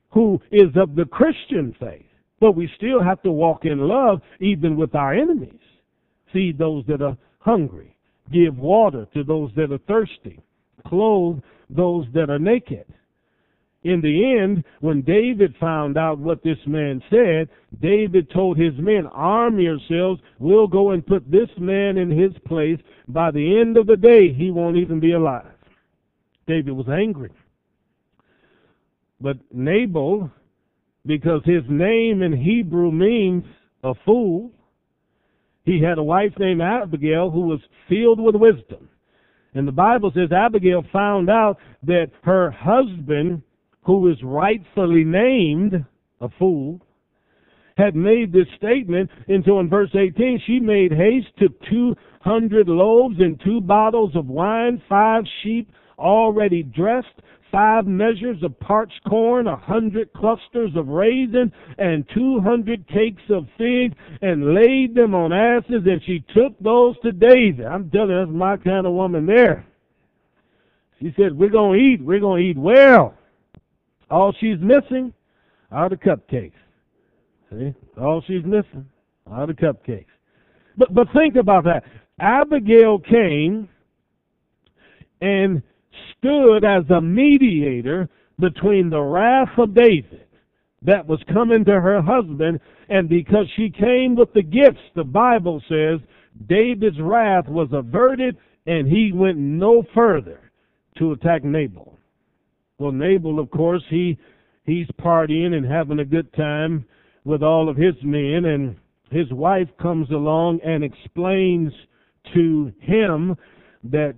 who 0.10 0.40
is 0.52 0.70
of 0.76 0.96
the 0.96 1.06
Christian 1.06 1.76
faith. 1.80 2.06
But 2.40 2.54
we 2.54 2.70
still 2.78 3.02
have 3.02 3.22
to 3.24 3.32
walk 3.32 3.66
in 3.66 3.80
love 3.80 4.22
even 4.40 4.76
with 4.76 4.94
our 4.96 5.14
enemies. 5.14 5.60
Feed 6.34 6.58
those 6.58 6.86
that 6.88 7.02
are 7.02 7.18
hungry. 7.40 7.96
Give 8.32 8.58
water 8.58 9.08
to 9.14 9.24
those 9.24 9.52
that 9.56 9.72
are 9.72 9.78
thirsty. 9.80 10.40
Clothe 10.88 11.42
those 11.70 12.06
that 12.14 12.30
are 12.30 12.40
naked 12.40 12.86
in 13.86 14.02
the 14.02 14.36
end, 14.40 14.64
when 14.80 15.04
David 15.04 15.54
found 15.60 15.96
out 15.96 16.18
what 16.18 16.42
this 16.42 16.58
man 16.66 17.04
said, 17.12 17.48
David 17.82 18.32
told 18.32 18.58
his 18.58 18.74
men, 18.80 19.06
arm 19.14 19.60
yourselves. 19.60 20.20
We'll 20.40 20.68
go 20.68 20.92
and 20.92 21.06
put 21.06 21.30
this 21.30 21.50
man 21.60 21.98
in 21.98 22.10
his 22.10 22.32
place. 22.48 22.80
By 23.08 23.30
the 23.30 23.60
end 23.60 23.78
of 23.78 23.86
the 23.86 23.96
day, 23.96 24.34
he 24.34 24.50
won't 24.50 24.78
even 24.78 25.00
be 25.00 25.12
alive. 25.12 25.54
David 26.48 26.72
was 26.72 26.90
angry. 26.90 27.30
But 29.20 29.38
Nabal, 29.52 30.30
because 31.06 31.42
his 31.46 31.64
name 31.70 32.22
in 32.22 32.34
Hebrew 32.34 32.92
means 32.92 33.44
a 33.84 33.94
fool, 34.06 34.52
he 35.64 35.82
had 35.82 35.98
a 35.98 36.04
wife 36.04 36.34
named 36.38 36.62
Abigail 36.62 37.32
who 37.32 37.42
was 37.42 37.60
filled 37.90 38.20
with 38.20 38.36
wisdom. 38.36 38.90
And 39.54 39.68
the 39.68 39.72
Bible 39.72 40.12
says 40.14 40.32
Abigail 40.32 40.84
found 40.92 41.30
out 41.30 41.58
that 41.84 42.12
her 42.24 42.52
husband 42.52 43.42
who 43.86 44.08
is 44.12 44.18
rightfully 44.24 45.04
named 45.04 45.86
a 46.20 46.30
fool, 46.40 46.82
had 47.78 47.96
made 47.96 48.32
this 48.32 48.48
statement 48.58 49.10
until 49.28 49.60
in 49.60 49.70
verse 49.70 49.90
18 49.94 50.42
she 50.48 50.60
made 50.60 50.92
haste, 50.92 51.28
took 51.38 51.52
200 51.70 52.68
loaves 52.68 53.16
and 53.20 53.40
two 53.44 53.62
bottles 53.62 54.16
of 54.16 54.28
wine, 54.28 54.82
five 54.90 55.24
sheep 55.44 55.70
already 56.00 56.64
dressed, 56.64 57.08
five 57.52 57.86
measures 57.86 58.42
of 58.44 58.60
parched 58.60 59.02
corn, 59.08 59.48
a 59.48 59.56
hundred 59.56 60.12
clusters 60.14 60.72
of 60.76 60.88
raisin, 60.88 61.52
and 61.78 62.06
two 62.14 62.40
hundred 62.42 62.88
cakes 62.88 63.22
of 63.30 63.48
figs, 63.58 63.96
and 64.22 64.54
laid 64.54 64.96
them 64.96 65.16
on 65.16 65.32
asses, 65.32 65.84
and 65.86 66.02
she 66.06 66.24
took 66.34 66.58
those 66.60 66.96
to 67.04 67.12
David. 67.12 67.66
I'm 67.66 67.90
telling 67.90 68.10
you, 68.10 68.26
that's 68.26 68.32
my 68.32 68.58
kind 68.58 68.86
of 68.86 68.94
woman 68.94 69.26
there. 69.26 69.66
She 71.02 71.14
said, 71.18 71.38
We're 71.38 71.50
going 71.50 71.80
to 71.80 71.86
eat. 71.86 72.02
We're 72.02 72.20
going 72.20 72.44
to 72.44 72.50
eat 72.50 72.58
well. 72.58 73.16
All 74.10 74.34
she's 74.40 74.58
missing 74.60 75.14
are 75.72 75.90
the 75.90 75.98
cupcakes. 75.98 76.54
See? 77.52 77.74
All 78.00 78.24
she's 78.28 78.44
missing 78.44 78.86
are 79.28 79.48
the 79.48 79.54
cupcakes. 79.54 80.06
But 80.78 80.94
but 80.94 81.08
think 81.14 81.36
about 81.36 81.64
that. 81.66 81.84
Abigail 82.20 83.00
came 83.00 83.70
and 85.22 85.62
stood 86.18 86.64
as 86.64 86.84
a 86.90 87.02
mediator 87.02 88.10
between 88.40 88.90
the 88.90 89.02
wrath 89.02 89.58
of 89.58 89.74
David 89.74 90.26
that 90.82 91.08
was 91.08 91.20
coming 91.34 91.66
to 91.66 91.82
her 91.82 92.02
husband, 92.02 92.60
and 92.90 93.10
because 93.10 93.48
she 93.56 93.70
came 93.70 94.16
with 94.16 94.32
the 94.34 94.44
gifts, 94.44 94.82
the 94.96 95.04
Bible 95.04 95.62
says 95.68 96.00
David's 96.48 97.00
wrath 97.00 97.48
was 97.48 97.70
averted 97.72 98.38
and 98.68 98.88
he 98.88 99.12
went 99.14 99.38
no 99.38 99.84
further 99.94 100.52
to 100.98 101.12
attack 101.12 101.44
Nabal. 101.44 101.98
Well, 102.78 102.92
Nabal, 102.92 103.40
of 103.40 103.50
course, 103.52 103.84
he 103.90 104.18
he's 104.66 104.88
partying 105.00 105.54
and 105.54 105.66
having 105.66 106.00
a 106.00 106.06
good 106.06 106.32
time 106.34 106.86
with 107.24 107.42
all 107.42 107.70
of 107.70 107.78
his 107.78 107.96
men, 108.04 108.46
and 108.46 108.76
his 109.12 109.32
wife 109.32 109.70
comes 109.82 110.10
along 110.12 110.60
and 110.64 110.84
explains 110.84 111.72
to 112.34 112.72
him 112.80 113.36
that 113.84 114.16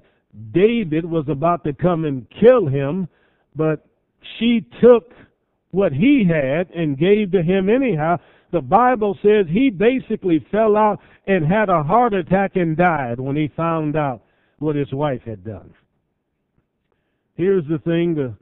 David 0.52 1.06
was 1.06 1.26
about 1.30 1.64
to 1.64 1.74
come 1.74 2.06
and 2.06 2.28
kill 2.30 2.68
him, 2.68 3.08
but 3.56 3.86
she 4.38 4.66
took 4.82 5.12
what 5.72 5.92
he 5.92 6.26
had 6.28 6.70
and 6.72 6.98
gave 6.98 7.32
to 7.32 7.42
him 7.42 7.70
anyhow. 7.70 8.18
The 8.52 8.62
Bible 8.62 9.18
says 9.22 9.46
he 9.50 9.70
basically 9.70 10.46
fell 10.52 10.78
out 10.78 11.00
and 11.26 11.46
had 11.46 11.70
a 11.70 11.84
heart 11.84 12.14
attack 12.14 12.56
and 12.56 12.78
died 12.78 13.20
when 13.20 13.36
he 13.36 13.52
found 13.56 13.96
out 13.96 14.22
what 14.60 14.76
his 14.76 14.92
wife 14.94 15.22
had 15.24 15.44
done. 15.44 15.74
Here's 17.36 17.68
the 17.68 17.80
thing 17.80 18.16
the 18.16 18.36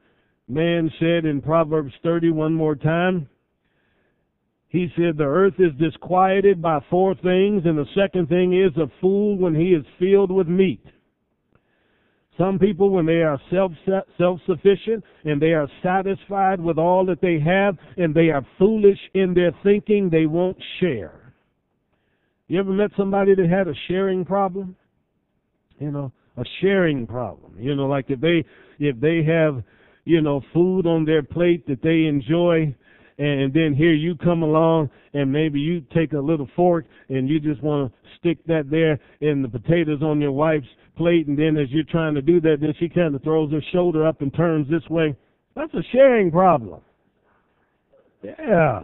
man 0.47 0.91
said 0.99 1.25
in 1.25 1.41
Proverbs 1.41 1.93
30 2.03 2.31
one 2.31 2.53
more 2.53 2.75
time. 2.75 3.27
He 4.67 4.89
said, 4.95 5.17
The 5.17 5.23
earth 5.23 5.55
is 5.59 5.73
disquieted 5.79 6.61
by 6.61 6.79
four 6.89 7.15
things, 7.15 7.63
and 7.65 7.77
the 7.77 7.87
second 7.95 8.27
thing 8.27 8.53
is 8.53 8.75
a 8.77 8.91
fool 9.01 9.37
when 9.37 9.55
he 9.55 9.73
is 9.73 9.85
filled 9.99 10.31
with 10.31 10.47
meat. 10.47 10.83
Some 12.37 12.59
people, 12.59 12.89
when 12.89 13.05
they 13.05 13.21
are 13.21 13.39
self 13.49 13.71
self 14.17 14.39
sufficient 14.45 15.03
and 15.23 15.41
they 15.41 15.53
are 15.53 15.69
satisfied 15.81 16.59
with 16.59 16.77
all 16.77 17.05
that 17.05 17.21
they 17.21 17.39
have, 17.39 17.77
and 17.97 18.13
they 18.13 18.29
are 18.29 18.45
foolish 18.57 18.99
in 19.13 19.33
their 19.33 19.51
thinking, 19.63 20.09
they 20.09 20.25
won't 20.25 20.57
share. 20.79 21.33
You 22.47 22.59
ever 22.59 22.71
met 22.71 22.91
somebody 22.97 23.35
that 23.35 23.49
had 23.49 23.67
a 23.67 23.73
sharing 23.87 24.25
problem? 24.25 24.75
You 25.79 25.91
know, 25.91 26.11
a 26.37 26.43
sharing 26.61 27.07
problem. 27.07 27.55
You 27.57 27.75
know, 27.75 27.87
like 27.87 28.05
if 28.09 28.19
they 28.19 28.43
if 28.79 28.99
they 28.99 29.23
have 29.23 29.63
you 30.05 30.21
know, 30.21 30.41
food 30.53 30.85
on 30.85 31.03
their 31.03 31.23
plate 31.23 31.67
that 31.67 31.81
they 31.81 32.05
enjoy. 32.05 32.73
And 33.17 33.53
then 33.53 33.73
here 33.73 33.93
you 33.93 34.15
come 34.15 34.43
along 34.43 34.89
and 35.13 35.31
maybe 35.31 35.59
you 35.59 35.81
take 35.93 36.11
a 36.13 36.19
little 36.19 36.49
fork 36.55 36.85
and 37.07 37.29
you 37.29 37.39
just 37.39 37.63
want 37.63 37.91
to 37.91 38.09
stick 38.19 38.45
that 38.47 38.69
there 38.69 38.99
in 39.21 39.41
the 39.41 39.47
potatoes 39.47 40.01
on 40.01 40.19
your 40.19 40.33
wife's 40.33 40.67
plate. 40.97 41.27
And 41.27 41.37
then 41.37 41.55
as 41.57 41.69
you're 41.69 41.85
trying 41.85 42.15
to 42.15 42.21
do 42.21 42.41
that, 42.41 42.57
then 42.59 42.73
she 42.77 42.89
kind 42.89 43.15
of 43.15 43.23
throws 43.23 43.51
her 43.53 43.61
shoulder 43.71 44.05
up 44.05 44.21
and 44.21 44.33
turns 44.33 44.69
this 44.69 44.87
way. 44.89 45.15
That's 45.55 45.73
a 45.73 45.83
sharing 45.93 46.29
problem. 46.29 46.81
Yeah. 48.21 48.81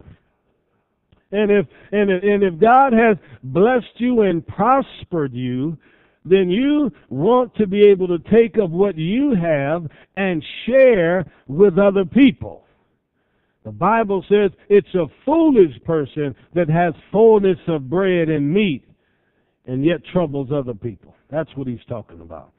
And 1.33 1.51
if 1.51 1.65
and 1.91 2.11
and 2.11 2.43
if 2.43 2.59
God 2.59 2.93
has 2.93 3.17
blessed 3.43 3.97
you 3.97 4.21
and 4.21 4.45
prospered 4.45 5.33
you, 5.33 5.77
then 6.25 6.49
you 6.49 6.91
want 7.09 7.55
to 7.55 7.67
be 7.67 7.85
able 7.85 8.07
to 8.07 8.19
take 8.29 8.57
of 8.57 8.71
what 8.71 8.97
you 8.97 9.33
have 9.33 9.87
and 10.17 10.43
share 10.65 11.25
with 11.47 11.79
other 11.79 12.05
people. 12.05 12.65
The 13.63 13.71
Bible 13.71 14.25
says 14.27 14.51
it's 14.69 14.93
a 14.95 15.05
foolish 15.25 15.73
person 15.85 16.35
that 16.55 16.69
has 16.69 16.93
fullness 17.11 17.59
of 17.67 17.89
bread 17.89 18.29
and 18.29 18.51
meat 18.51 18.83
and 19.65 19.85
yet 19.85 20.01
troubles 20.11 20.49
other 20.51 20.73
people. 20.73 21.15
That's 21.29 21.49
what 21.55 21.67
he's 21.67 21.85
talking 21.87 22.21
about. 22.21 22.51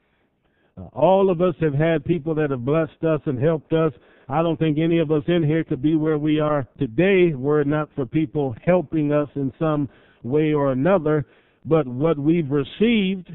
Uh, 0.77 0.85
all 0.93 1.29
of 1.29 1.41
us 1.41 1.55
have 1.59 1.73
had 1.73 2.05
people 2.05 2.33
that 2.35 2.49
have 2.49 2.65
blessed 2.65 3.03
us 3.03 3.19
and 3.25 3.41
helped 3.41 3.73
us. 3.73 3.91
I 4.29 4.41
don't 4.41 4.57
think 4.57 4.77
any 4.79 4.99
of 4.99 5.11
us 5.11 5.23
in 5.27 5.43
here 5.43 5.63
could 5.63 5.81
be 5.81 5.95
where 5.95 6.17
we 6.17 6.39
are 6.39 6.67
today 6.79 7.35
were 7.35 7.61
it 7.61 7.67
not 7.67 7.89
for 7.95 8.05
people 8.05 8.55
helping 8.65 9.11
us 9.11 9.27
in 9.35 9.51
some 9.59 9.89
way 10.23 10.53
or 10.53 10.71
another. 10.71 11.25
But 11.65 11.85
what 11.85 12.17
we've 12.17 12.49
received 12.49 13.29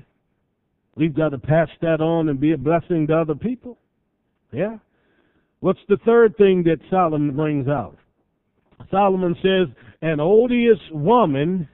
We've 0.98 1.14
got 1.14 1.28
to 1.28 1.38
pass 1.38 1.68
that 1.80 2.00
on 2.00 2.28
and 2.28 2.40
be 2.40 2.52
a 2.52 2.58
blessing 2.58 3.06
to 3.06 3.18
other 3.18 3.36
people. 3.36 3.78
Yeah. 4.52 4.78
What's 5.60 5.80
the 5.88 5.98
third 6.04 6.36
thing 6.36 6.62
that 6.64 6.78
Solomon 6.90 7.34
brings 7.34 7.68
out? 7.68 7.96
Solomon 8.90 9.34
says, 9.42 9.74
an 10.02 10.20
odious 10.20 10.78
woman 10.92 11.68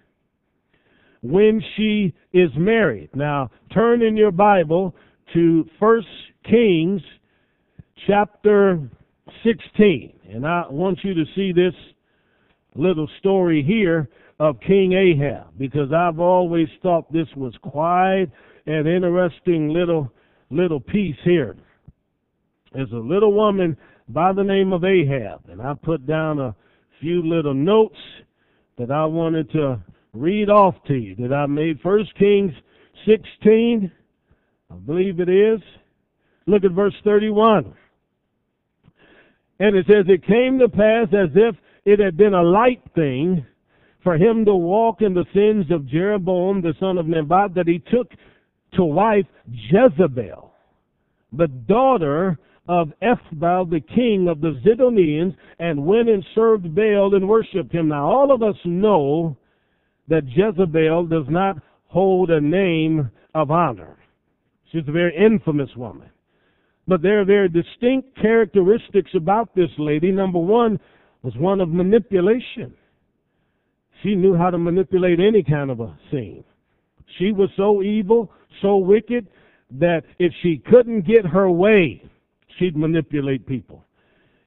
when 1.22 1.62
she 1.76 2.14
is 2.32 2.50
married. 2.56 3.10
Now, 3.14 3.50
turn 3.72 4.02
in 4.02 4.16
your 4.16 4.30
Bible 4.30 4.94
to 5.34 5.64
First 5.78 6.06
Kings 6.48 7.02
chapter 8.06 8.88
16. 9.44 10.12
And 10.32 10.46
I 10.46 10.64
want 10.70 10.98
you 11.02 11.14
to 11.14 11.24
see 11.34 11.52
this 11.52 11.74
little 12.74 13.08
story 13.18 13.62
here 13.62 14.08
of 14.40 14.56
King 14.66 14.92
Ahab 14.92 15.46
because 15.58 15.92
I've 15.92 16.18
always 16.18 16.68
thought 16.82 17.12
this 17.12 17.28
was 17.36 17.54
quite 17.62 18.26
an 18.66 18.86
interesting 18.86 19.68
little 19.68 20.10
little 20.50 20.80
piece 20.80 21.16
here. 21.24 21.56
There's 22.74 22.90
a 22.90 22.96
little 22.96 23.32
woman 23.32 23.76
by 24.08 24.32
the 24.32 24.42
name 24.42 24.72
of 24.72 24.84
Ahab, 24.84 25.48
and 25.48 25.62
I 25.62 25.74
put 25.74 26.06
down 26.06 26.40
a 26.40 26.56
few 27.00 27.22
little 27.22 27.54
notes 27.54 27.98
that 28.78 28.90
I 28.90 29.04
wanted 29.04 29.50
to 29.52 29.80
read 30.12 30.50
off 30.50 30.74
to 30.88 30.94
you 30.94 31.14
that 31.16 31.32
I 31.32 31.46
made. 31.46 31.80
First 31.80 32.10
Kings 32.18 32.52
16, 33.06 33.92
I 34.70 34.74
believe 34.74 35.20
it 35.20 35.28
is. 35.28 35.60
Look 36.46 36.64
at 36.64 36.72
verse 36.72 36.94
31. 37.04 37.74
And 39.60 39.76
it 39.76 39.86
says, 39.86 40.06
It 40.08 40.26
came 40.26 40.58
to 40.58 40.68
pass 40.68 41.06
as 41.12 41.30
if 41.34 41.54
it 41.84 42.00
had 42.00 42.16
been 42.16 42.34
a 42.34 42.42
light 42.42 42.82
thing 42.96 43.46
for 44.02 44.16
him 44.16 44.44
to 44.44 44.54
walk 44.54 45.00
in 45.00 45.14
the 45.14 45.24
sins 45.32 45.70
of 45.70 45.86
Jeroboam 45.86 46.60
the 46.60 46.74
son 46.80 46.98
of 46.98 47.06
Nebat, 47.06 47.54
that 47.54 47.68
he 47.68 47.78
took 47.78 48.10
to 48.74 48.84
wife 48.84 49.26
Jezebel, 49.48 50.52
the 51.32 51.46
daughter 51.46 52.38
of 52.68 52.92
Ethbaal, 53.02 53.68
the 53.68 53.80
king 53.80 54.28
of 54.28 54.40
the 54.40 54.58
Zidonians, 54.64 55.36
and 55.58 55.84
went 55.84 56.08
and 56.08 56.24
served 56.34 56.74
Baal 56.74 57.14
and 57.14 57.28
worshipped 57.28 57.72
him. 57.72 57.88
Now, 57.88 58.06
all 58.06 58.32
of 58.32 58.42
us 58.42 58.56
know 58.64 59.36
that 60.08 60.22
Jezebel 60.26 61.06
does 61.06 61.26
not 61.28 61.56
hold 61.86 62.30
a 62.30 62.40
name 62.40 63.10
of 63.34 63.50
honor. 63.50 63.98
She's 64.70 64.88
a 64.88 64.92
very 64.92 65.14
infamous 65.16 65.70
woman. 65.76 66.10
But 66.86 67.02
there 67.02 67.20
are 67.20 67.24
very 67.24 67.48
distinct 67.48 68.20
characteristics 68.20 69.10
about 69.14 69.54
this 69.54 69.70
lady. 69.78 70.10
Number 70.10 70.38
one 70.38 70.78
was 71.22 71.34
one 71.36 71.60
of 71.60 71.68
manipulation. 71.68 72.74
She 74.02 74.14
knew 74.14 74.34
how 74.34 74.50
to 74.50 74.58
manipulate 74.58 75.18
any 75.20 75.42
kind 75.42 75.70
of 75.70 75.80
a 75.80 75.96
scene. 76.10 76.44
She 77.18 77.32
was 77.32 77.48
so 77.56 77.82
evil, 77.82 78.30
so 78.60 78.76
wicked, 78.76 79.28
that 79.70 80.02
if 80.18 80.32
she 80.42 80.62
couldn't 80.70 81.06
get 81.06 81.24
her 81.24 81.50
way, 81.50 82.02
she'd 82.58 82.76
manipulate 82.76 83.46
people. 83.46 83.84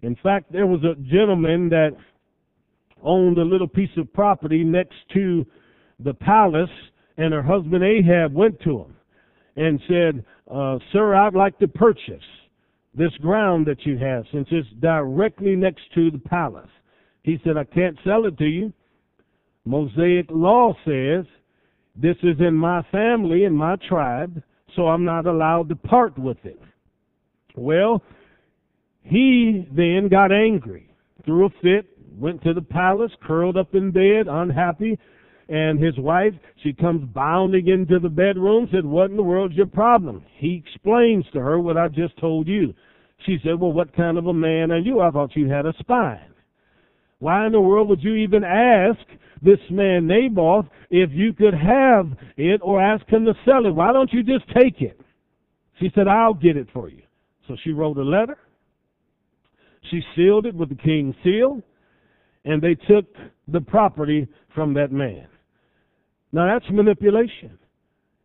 In 0.02 0.16
fact, 0.22 0.52
there 0.52 0.68
was 0.68 0.84
a 0.84 0.96
gentleman 1.02 1.70
that 1.70 1.92
owned 3.04 3.38
a 3.38 3.44
little 3.44 3.68
piece 3.68 3.96
of 3.98 4.12
property 4.14 4.64
next 4.64 4.96
to 5.14 5.46
the 6.00 6.14
palace, 6.14 6.70
and 7.18 7.34
her 7.34 7.42
husband 7.42 7.84
Ahab 7.84 8.34
went 8.34 8.60
to 8.62 8.80
him 8.80 8.96
and 9.56 9.82
said, 9.88 10.24
uh, 10.52 10.78
Sir, 10.92 11.16
I'd 11.16 11.34
like 11.34 11.58
to 11.60 11.68
purchase 11.68 12.24
this 12.94 13.12
ground 13.22 13.66
that 13.68 13.86
you 13.86 13.98
have 13.98 14.26
since 14.32 14.48
it's 14.52 14.68
directly 14.80 15.56
next 15.56 15.82
to 15.96 16.12
the 16.12 16.20
palace. 16.20 16.70
He 17.24 17.40
said, 17.44 17.58
I 17.58 17.64
can't 17.64 17.98
sell 18.04 18.26
it 18.26 18.38
to 18.38 18.46
you. 18.46 18.74
Mosaic 19.66 20.28
law 20.30 20.74
says 20.86 21.26
this 21.96 22.16
is 22.24 22.40
in 22.40 22.54
my 22.54 22.84
family 22.92 23.46
and 23.46 23.56
my 23.56 23.76
tribe, 23.88 24.42
so 24.76 24.88
I'm 24.88 25.04
not 25.04 25.26
allowed 25.26 25.70
to 25.70 25.76
part 25.76 26.18
with 26.18 26.38
it. 26.44 26.62
Well, 27.58 28.04
he 29.02 29.68
then 29.76 30.10
got 30.10 30.32
angry, 30.32 30.90
threw 31.26 31.48
a 31.48 31.50
fit, 31.62 31.88
went 32.18 32.44
to 32.44 32.54
the 32.54 32.62
palace, 32.62 33.12
curled 33.24 33.58
up 33.58 33.74
in 33.74 33.92
bed, 33.92 34.28
unhappy, 34.30 34.98
and 35.50 35.82
his 35.82 35.98
wife, 35.98 36.34
she 36.62 36.74
comes 36.74 37.10
bounding 37.14 37.68
into 37.68 38.00
the 38.00 38.10
bedroom, 38.10 38.68
said, 38.72 38.86
What 38.86 39.12
in 39.12 39.16
the 39.16 39.24
world's 39.24 39.56
your 39.56 39.66
problem? 39.66 40.24
He 40.38 40.62
explains 40.66 41.26
to 41.32 41.40
her 41.40 41.60
what 41.60 41.78
I 41.78 41.88
just 41.88 42.18
told 42.18 42.48
you. 42.48 42.74
She 43.26 43.38
said, 43.44 43.60
Well, 43.60 43.72
what 43.72 43.96
kind 43.96 44.18
of 44.18 44.28
a 44.28 44.34
man 44.34 44.72
are 44.72 44.78
you? 44.78 45.00
I 45.00 45.10
thought 45.10 45.36
you 45.36 45.50
had 45.50 45.66
a 45.66 45.74
spine. 45.80 46.34
Why 47.20 47.46
in 47.46 47.54
the 47.54 47.62
world 47.62 47.88
would 47.90 48.04
you 48.04 48.16
even 48.16 48.44
ask 48.44 49.00
this 49.42 49.60
man 49.72 50.06
Naboth 50.06 50.66
if 50.90 51.12
you 51.14 51.34
could 51.34 51.54
have 51.54 52.12
it 52.36 52.60
or 52.62 52.82
ask 52.82 53.08
him 53.08 53.26
to 53.26 53.34
sell 53.46 53.66
it? 53.66 53.74
Why 53.74 53.94
don't 53.94 54.12
you 54.12 54.24
just 54.24 54.46
take 54.54 54.82
it? 54.82 55.00
She 55.80 55.92
said, 55.96 56.08
I'll 56.08 56.34
get 56.34 56.58
it 56.58 56.68
for 56.74 56.90
you. 56.90 57.04
So 57.48 57.56
she 57.64 57.72
wrote 57.72 57.98
a 57.98 58.04
letter. 58.04 58.38
She 59.90 60.02
sealed 60.16 60.46
it 60.46 60.56
with 60.56 60.70
the 60.70 60.76
king's 60.76 61.16
seal, 61.24 61.62
and 62.46 62.62
they 62.62 62.76
took 62.76 63.06
the 63.48 63.62
property 63.62 64.28
from 64.54 64.74
that 64.74 64.92
man. 64.92 65.28
Now 66.32 66.48
that's 66.48 66.70
manipulation. 66.72 67.58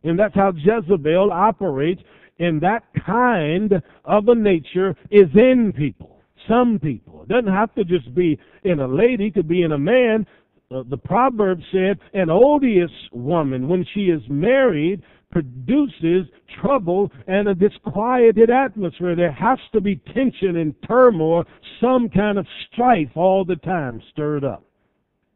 And 0.03 0.19
that's 0.19 0.35
how 0.35 0.51
Jezebel 0.55 1.31
operates. 1.31 2.01
And 2.39 2.59
that 2.61 2.83
kind 3.05 3.81
of 4.03 4.27
a 4.27 4.35
nature 4.35 4.95
is 5.09 5.27
in 5.33 5.73
people. 5.75 6.21
Some 6.47 6.79
people. 6.79 7.23
It 7.23 7.29
doesn't 7.29 7.51
have 7.51 7.73
to 7.75 7.85
just 7.85 8.13
be 8.13 8.37
in 8.63 8.81
a 8.81 8.87
lady, 8.87 9.27
it 9.27 9.33
could 9.33 9.47
be 9.47 9.61
in 9.61 9.71
a 9.71 9.77
man. 9.77 10.25
Uh, 10.69 10.83
the 10.89 10.97
proverb 10.97 11.59
said, 11.71 11.99
an 12.13 12.29
odious 12.29 12.91
woman, 13.11 13.67
when 13.67 13.85
she 13.93 14.05
is 14.05 14.21
married, 14.27 15.03
produces 15.33 16.27
trouble 16.61 17.11
and 17.27 17.47
a 17.47 17.55
disquieted 17.55 18.49
atmosphere. 18.51 19.15
There 19.15 19.31
has 19.31 19.57
to 19.73 19.81
be 19.81 19.99
tension 20.13 20.57
and 20.57 20.75
turmoil, 20.87 21.43
some 21.81 22.07
kind 22.07 22.37
of 22.37 22.45
strife 22.71 23.09
all 23.15 23.43
the 23.43 23.55
time 23.57 24.01
stirred 24.11 24.43
up. 24.45 24.63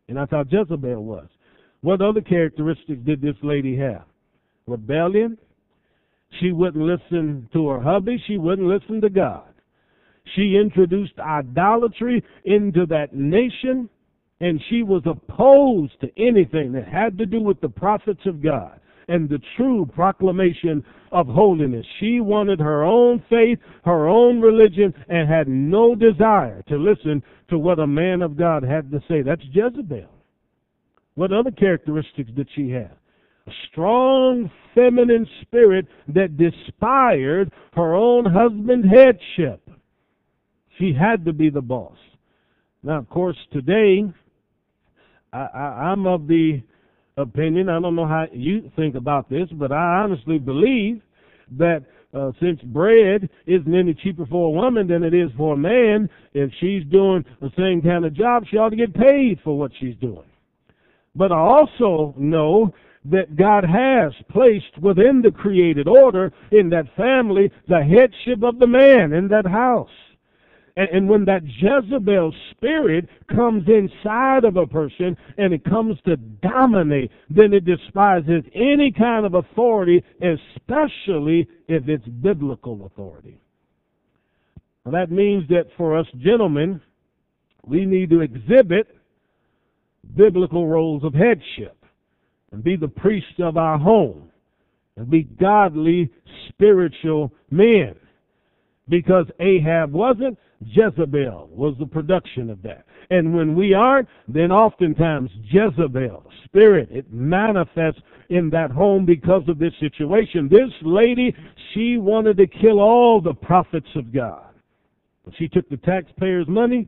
And 0.07 0.17
that's 0.17 0.31
how 0.31 0.45
Jezebel 0.49 1.03
was. 1.03 1.27
What 1.81 2.01
other 2.01 2.21
characteristics 2.21 3.01
did 3.05 3.21
this 3.21 3.35
lady 3.41 3.75
have? 3.77 4.03
Rebellion. 4.67 5.37
She 6.39 6.51
wouldn't 6.51 6.83
listen 6.83 7.49
to 7.53 7.69
her 7.69 7.81
hubby. 7.81 8.21
She 8.27 8.37
wouldn't 8.37 8.67
listen 8.67 9.01
to 9.01 9.09
God. 9.09 9.53
She 10.35 10.59
introduced 10.61 11.17
idolatry 11.19 12.23
into 12.45 12.85
that 12.87 13.15
nation, 13.15 13.89
and 14.41 14.61
she 14.69 14.83
was 14.83 15.01
opposed 15.05 15.99
to 16.01 16.09
anything 16.17 16.73
that 16.73 16.87
had 16.87 17.17
to 17.17 17.25
do 17.25 17.41
with 17.41 17.59
the 17.61 17.69
prophets 17.69 18.21
of 18.25 18.43
God 18.43 18.79
and 19.07 19.29
the 19.29 19.39
true 19.55 19.85
proclamation 19.93 20.83
of 21.11 21.27
holiness. 21.27 21.85
She 21.99 22.19
wanted 22.19 22.59
her 22.59 22.83
own 22.83 23.23
faith, 23.29 23.59
her 23.85 24.07
own 24.07 24.41
religion, 24.41 24.93
and 25.07 25.29
had 25.29 25.47
no 25.47 25.95
desire 25.95 26.61
to 26.67 26.77
listen 26.77 27.23
to 27.49 27.57
what 27.57 27.79
a 27.79 27.87
man 27.87 28.21
of 28.21 28.37
God 28.37 28.63
had 28.63 28.91
to 28.91 28.99
say. 29.07 29.21
That's 29.21 29.41
Jezebel. 29.51 30.09
What 31.15 31.31
other 31.31 31.51
characteristics 31.51 32.29
did 32.35 32.47
she 32.55 32.69
have? 32.71 32.97
A 33.47 33.51
strong 33.71 34.51
feminine 34.75 35.25
spirit 35.41 35.87
that 36.09 36.37
despised 36.37 37.49
her 37.73 37.95
own 37.95 38.25
husband's 38.25 38.87
headship. 38.87 39.61
She 40.77 40.93
had 40.93 41.25
to 41.25 41.33
be 41.33 41.49
the 41.49 41.61
boss. 41.61 41.97
Now, 42.83 42.99
of 42.99 43.09
course, 43.09 43.37
today, 43.51 44.03
I, 45.33 45.37
I'm 45.37 46.05
of 46.05 46.27
the 46.27 46.61
opinion, 47.17 47.69
I 47.69 47.79
don't 47.79 47.95
know 47.95 48.07
how 48.07 48.25
you 48.31 48.71
think 48.75 48.95
about 48.95 49.29
this, 49.29 49.49
but 49.51 49.71
I 49.71 50.03
honestly 50.03 50.37
believe 50.37 51.01
that 51.57 51.83
uh, 52.13 52.31
since 52.39 52.61
bread 52.61 53.29
isn't 53.45 53.75
any 53.75 53.93
cheaper 53.93 54.25
for 54.25 54.47
a 54.47 54.51
woman 54.51 54.87
than 54.87 55.03
it 55.03 55.13
is 55.13 55.29
for 55.35 55.53
a 55.53 55.57
man, 55.57 56.09
if 56.33 56.51
she's 56.59 56.83
doing 56.85 57.25
the 57.41 57.51
same 57.57 57.81
kind 57.81 58.05
of 58.05 58.13
job, 58.13 58.43
she 58.49 58.57
ought 58.57 58.69
to 58.69 58.75
get 58.75 58.93
paid 58.93 59.39
for 59.43 59.57
what 59.57 59.71
she's 59.79 59.95
doing. 59.97 60.25
But 61.15 61.31
I 61.31 61.37
also 61.37 62.13
know 62.17 62.73
that 63.05 63.35
God 63.35 63.63
has 63.63 64.13
placed 64.29 64.77
within 64.81 65.21
the 65.21 65.31
created 65.31 65.87
order 65.87 66.31
in 66.51 66.69
that 66.69 66.95
family 66.95 67.51
the 67.67 67.83
headship 67.83 68.43
of 68.43 68.59
the 68.59 68.67
man 68.67 69.13
in 69.13 69.27
that 69.29 69.45
house. 69.45 69.89
And, 70.77 70.89
and 70.89 71.09
when 71.09 71.25
that 71.25 71.41
Jezebel 71.43 72.33
spirit 72.51 73.09
comes 73.35 73.67
inside 73.67 74.45
of 74.45 74.55
a 74.55 74.67
person 74.67 75.17
and 75.37 75.53
it 75.53 75.65
comes 75.65 75.97
to 76.05 76.15
dominate, 76.15 77.11
then 77.29 77.51
it 77.51 77.65
despises 77.65 78.43
any 78.53 78.93
kind 78.97 79.25
of 79.25 79.33
authority, 79.33 80.03
especially 80.21 81.47
if 81.67 81.89
it's 81.89 82.05
biblical 82.05 82.85
authority. 82.85 83.41
Well, 84.85 84.93
that 84.93 85.11
means 85.11 85.49
that 85.49 85.65
for 85.75 85.97
us 85.97 86.05
gentlemen, 86.19 86.79
we 87.65 87.85
need 87.85 88.11
to 88.11 88.21
exhibit 88.21 88.87
biblical 90.15 90.67
roles 90.67 91.03
of 91.03 91.13
headship 91.13 91.75
and 92.51 92.63
be 92.63 92.77
the 92.77 92.87
priest 92.87 93.39
of 93.39 93.57
our 93.57 93.77
home 93.77 94.29
and 94.95 95.09
be 95.09 95.23
godly 95.23 96.09
spiritual 96.49 97.33
men. 97.49 97.95
Because 98.87 99.25
Ahab 99.41 99.91
wasn't, 99.91 100.37
Jezebel 100.61 101.49
was 101.51 101.75
the 101.79 101.85
production 101.85 102.49
of 102.49 102.61
that. 102.63 102.85
And 103.09 103.35
when 103.35 103.55
we 103.55 103.73
aren't, 103.73 104.07
then 104.27 104.51
oftentimes 104.51 105.29
Jezebel, 105.43 106.23
spirit, 106.45 106.89
it 106.91 107.11
manifests 107.11 108.01
in 108.29 108.49
that 108.49 108.71
home 108.71 109.05
because 109.05 109.43
of 109.47 109.59
this 109.59 109.73
situation. 109.79 110.49
This 110.49 110.71
lady, 110.81 111.33
she 111.73 111.97
wanted 111.97 112.37
to 112.37 112.47
kill 112.47 112.79
all 112.79 113.21
the 113.21 113.33
prophets 113.33 113.87
of 113.95 114.13
God. 114.13 114.43
She 115.37 115.47
took 115.47 115.69
the 115.69 115.77
taxpayers' 115.77 116.47
money 116.47 116.87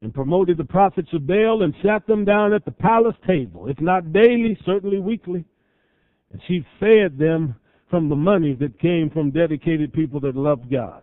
and 0.00 0.14
promoted 0.14 0.56
the 0.56 0.64
prophets 0.64 1.08
of 1.12 1.26
Baal 1.26 1.62
and 1.62 1.74
sat 1.84 2.06
them 2.06 2.24
down 2.24 2.52
at 2.52 2.64
the 2.64 2.70
palace 2.70 3.16
table, 3.26 3.68
if 3.68 3.80
not 3.80 4.12
daily, 4.12 4.58
certainly 4.64 4.98
weekly. 4.98 5.44
And 6.32 6.40
she 6.46 6.64
fed 6.78 7.18
them 7.18 7.54
from 7.90 8.08
the 8.08 8.16
money 8.16 8.54
that 8.54 8.78
came 8.78 9.10
from 9.10 9.30
dedicated 9.30 9.92
people 9.92 10.20
that 10.20 10.36
loved 10.36 10.70
God. 10.70 11.02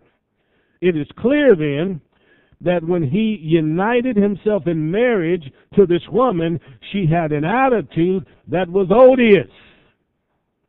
It 0.86 0.96
is 0.96 1.08
clear 1.18 1.56
then 1.56 2.00
that 2.60 2.84
when 2.84 3.02
he 3.02 3.38
united 3.42 4.16
himself 4.16 4.66
in 4.66 4.90
marriage 4.90 5.42
to 5.74 5.84
this 5.84 6.02
woman, 6.12 6.60
she 6.92 7.06
had 7.06 7.32
an 7.32 7.44
attitude 7.44 8.24
that 8.46 8.68
was 8.68 8.86
odious 8.90 9.50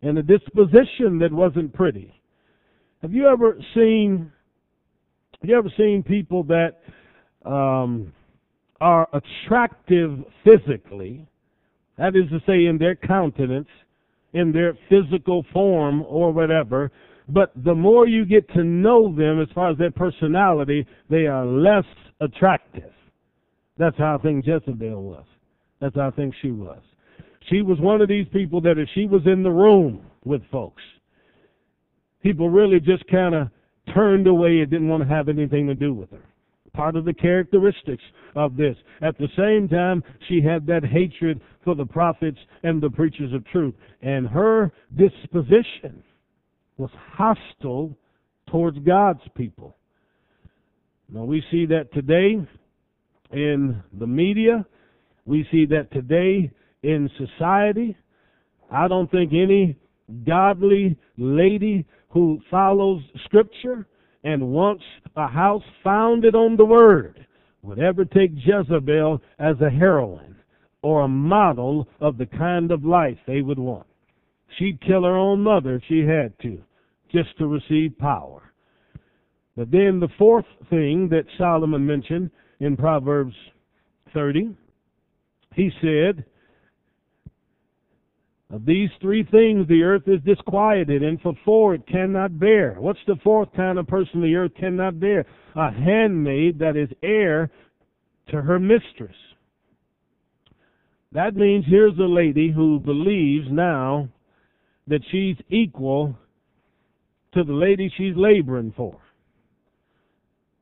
and 0.02 0.18
a 0.18 0.24
disposition 0.24 1.20
that 1.20 1.32
wasn't 1.32 1.72
pretty. 1.72 2.14
Have 3.04 3.14
you 3.14 3.28
ever 3.28 3.58
seen 3.76 4.32
have 5.40 5.50
you 5.52 5.56
ever 5.56 5.72
seen 5.78 6.02
people 6.02 6.44
that 6.46 6.80
um, 7.46 8.12
are 8.82 9.08
attractive 9.14 10.18
physically, 10.44 11.28
that 12.00 12.16
is 12.16 12.28
to 12.32 12.40
say, 12.48 12.66
in 12.66 12.80
their 12.80 12.96
countenance, 12.96 13.68
in 14.34 14.52
their 14.52 14.76
physical 14.90 15.46
form, 15.54 16.04
or 16.08 16.32
whatever, 16.32 16.92
but 17.30 17.52
the 17.56 17.76
more 17.76 18.08
you 18.08 18.26
get 18.26 18.48
to 18.54 18.64
know 18.64 19.14
them 19.14 19.42
as 19.42 19.48
far 19.54 19.72
as 19.72 19.78
their 19.78 19.92
personality, 19.92 20.86
they 21.10 21.26
are 21.28 21.46
less 21.46 21.86
attractive. 22.22 22.92
That's 23.78 23.98
how 23.98 24.18
I 24.18 24.22
think 24.22 24.46
Jezebel 24.46 25.04
was. 25.04 25.26
That's 25.80 25.96
how 25.96 26.08
I 26.08 26.12
think 26.12 26.34
she 26.42 26.52
was. 26.52 26.82
She 27.50 27.62
was 27.62 27.80
one 27.80 28.02
of 28.02 28.08
these 28.08 28.28
people 28.34 28.62
that 28.62 28.78
if 28.78 28.90
she 28.94 29.06
was 29.06 29.22
in 29.26 29.44
the 29.44 29.52
room 29.52 30.02
with 30.26 30.42
folks, 30.52 30.82
people 32.24 32.50
really 32.50 32.80
just 32.80 33.06
kind 33.08 33.36
of 33.36 33.48
turned 33.94 34.28
away 34.28 34.60
and 34.60 34.70
didn't 34.70 34.90
want 34.90 35.04
to 35.04 35.10
have 35.10 35.30
anything 35.30 35.68
to 35.68 35.76
do 35.76 35.94
with 35.94 36.12
her 36.12 36.24
part 36.78 36.96
of 36.96 37.06
the 37.06 37.14
characteristics 37.14 38.04
of 38.36 38.56
this. 38.56 38.78
At 39.02 39.18
the 39.18 39.28
same 39.36 39.68
time, 39.68 40.04
she 40.30 40.42
had 40.42 40.66
that 40.68 40.86
hatred 40.86 41.42
for 41.66 41.76
the 41.76 41.86
prophets 41.86 42.38
and 42.64 42.82
the 42.82 42.90
preachers 42.90 43.34
of 43.34 43.44
truth. 43.48 43.74
And 44.04 44.28
her 44.28 44.72
disposition 44.96 46.04
was 46.78 46.90
hostile 47.14 47.98
towards 48.50 48.78
God's 48.80 49.22
people. 49.36 49.76
Now, 51.10 51.24
we 51.24 51.44
see 51.52 51.66
that 51.68 51.94
today 51.94 52.38
in 53.32 53.84
the 53.98 54.08
media. 54.08 54.66
We 55.26 55.48
see 55.52 55.66
that 55.68 55.92
today 55.92 56.52
in 56.84 57.10
society. 57.18 57.96
I 58.72 58.88
don't 58.88 59.10
think 59.10 59.32
any 59.34 59.78
godly 60.26 60.98
lady 61.18 61.86
who 62.10 62.40
follows 62.50 63.02
Scripture 63.26 63.88
and 64.24 64.50
wants 64.50 64.84
a 65.16 65.28
house 65.28 65.64
founded 65.84 66.36
on 66.36 66.58
the 66.58 66.66
Word 66.66 67.26
would 67.62 67.80
ever 67.80 68.06
take 68.06 68.32
Jezebel 68.34 69.22
as 69.40 69.56
a 69.62 69.70
heroine 69.70 70.36
or 70.82 71.02
a 71.02 71.08
model 71.08 71.88
of 72.00 72.18
the 72.18 72.26
kind 72.26 72.72
of 72.72 72.86
life 72.86 73.18
they 73.26 73.42
would 73.42 73.60
want. 73.60 73.88
She'd 74.58 74.82
kill 74.82 75.04
her 75.04 75.18
own 75.18 75.42
mother 75.42 75.76
if 75.76 75.84
she 75.88 76.00
had 76.00 76.38
to, 76.44 76.62
just 77.12 77.38
to 77.38 77.48
receive 77.48 77.98
power. 77.98 78.42
But 79.56 79.72
then 79.72 80.00
the 80.00 80.10
fourth 80.18 80.46
thing 80.70 81.10
that 81.10 81.26
Solomon 81.38 81.86
mentioned 81.86 82.30
in 82.60 82.78
Proverbs 82.78 83.34
30, 84.14 84.56
he 85.56 85.72
said, 85.82 86.26
of 88.50 88.66
these 88.66 88.90
three 89.02 89.24
things 89.24 89.68
the 89.68 89.84
earth 89.84 90.08
is 90.08 90.22
disquieted, 90.26 91.04
and 91.04 91.20
for 91.20 91.34
four 91.44 91.76
it 91.76 91.86
cannot 91.86 92.40
bear. 92.40 92.78
What's 92.80 93.00
the 93.06 93.18
fourth 93.24 93.50
kind 93.56 93.78
of 93.78 93.88
person 93.88 94.22
the 94.22 94.36
earth 94.36 94.54
cannot 94.58 95.00
bear? 95.00 95.26
A 95.56 95.72
handmaid 95.72 96.60
that 96.60 96.78
is 96.78 96.90
heir 97.04 97.52
to 98.30 98.42
her 98.42 98.58
mistress. 98.58 99.16
That 101.12 101.36
means 101.36 101.66
here's 101.68 101.98
a 101.98 102.04
lady 102.04 102.52
who 102.52 102.80
believes 102.80 103.48
now 103.50 104.08
that 104.88 105.02
she's 105.12 105.38
equal 105.50 106.18
to 107.34 107.44
the 107.44 107.54
lady 107.54 107.92
she's 107.98 108.16
laboring 108.16 108.74
for. 108.76 109.00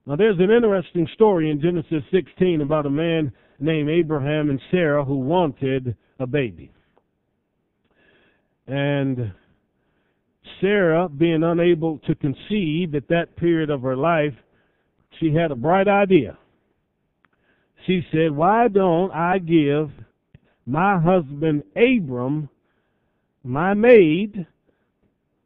Now 0.05 0.15
there's 0.15 0.39
an 0.39 0.51
interesting 0.51 1.07
story 1.13 1.49
in 1.49 1.61
Genesis 1.61 2.03
16 2.11 2.61
about 2.61 2.85
a 2.85 2.89
man 2.89 3.31
named 3.59 3.89
Abraham 3.89 4.49
and 4.49 4.61
Sarah 4.69 5.03
who 5.03 5.17
wanted 5.17 5.95
a 6.19 6.27
baby. 6.27 6.71
And 8.67 9.31
Sarah, 10.61 11.09
being 11.09 11.43
unable 11.43 11.99
to 11.99 12.15
conceive 12.15 12.95
at 12.95 13.07
that 13.09 13.35
period 13.35 13.69
of 13.69 13.81
her 13.81 13.95
life, 13.95 14.33
she 15.19 15.33
had 15.33 15.51
a 15.51 15.55
bright 15.55 15.87
idea. 15.87 16.37
She 17.85 18.05
said, 18.11 18.31
Why 18.31 18.67
don't 18.67 19.11
I 19.11 19.39
give 19.39 19.91
my 20.65 20.99
husband 20.99 21.63
Abram 21.75 22.49
my 23.43 23.73
maid, 23.73 24.47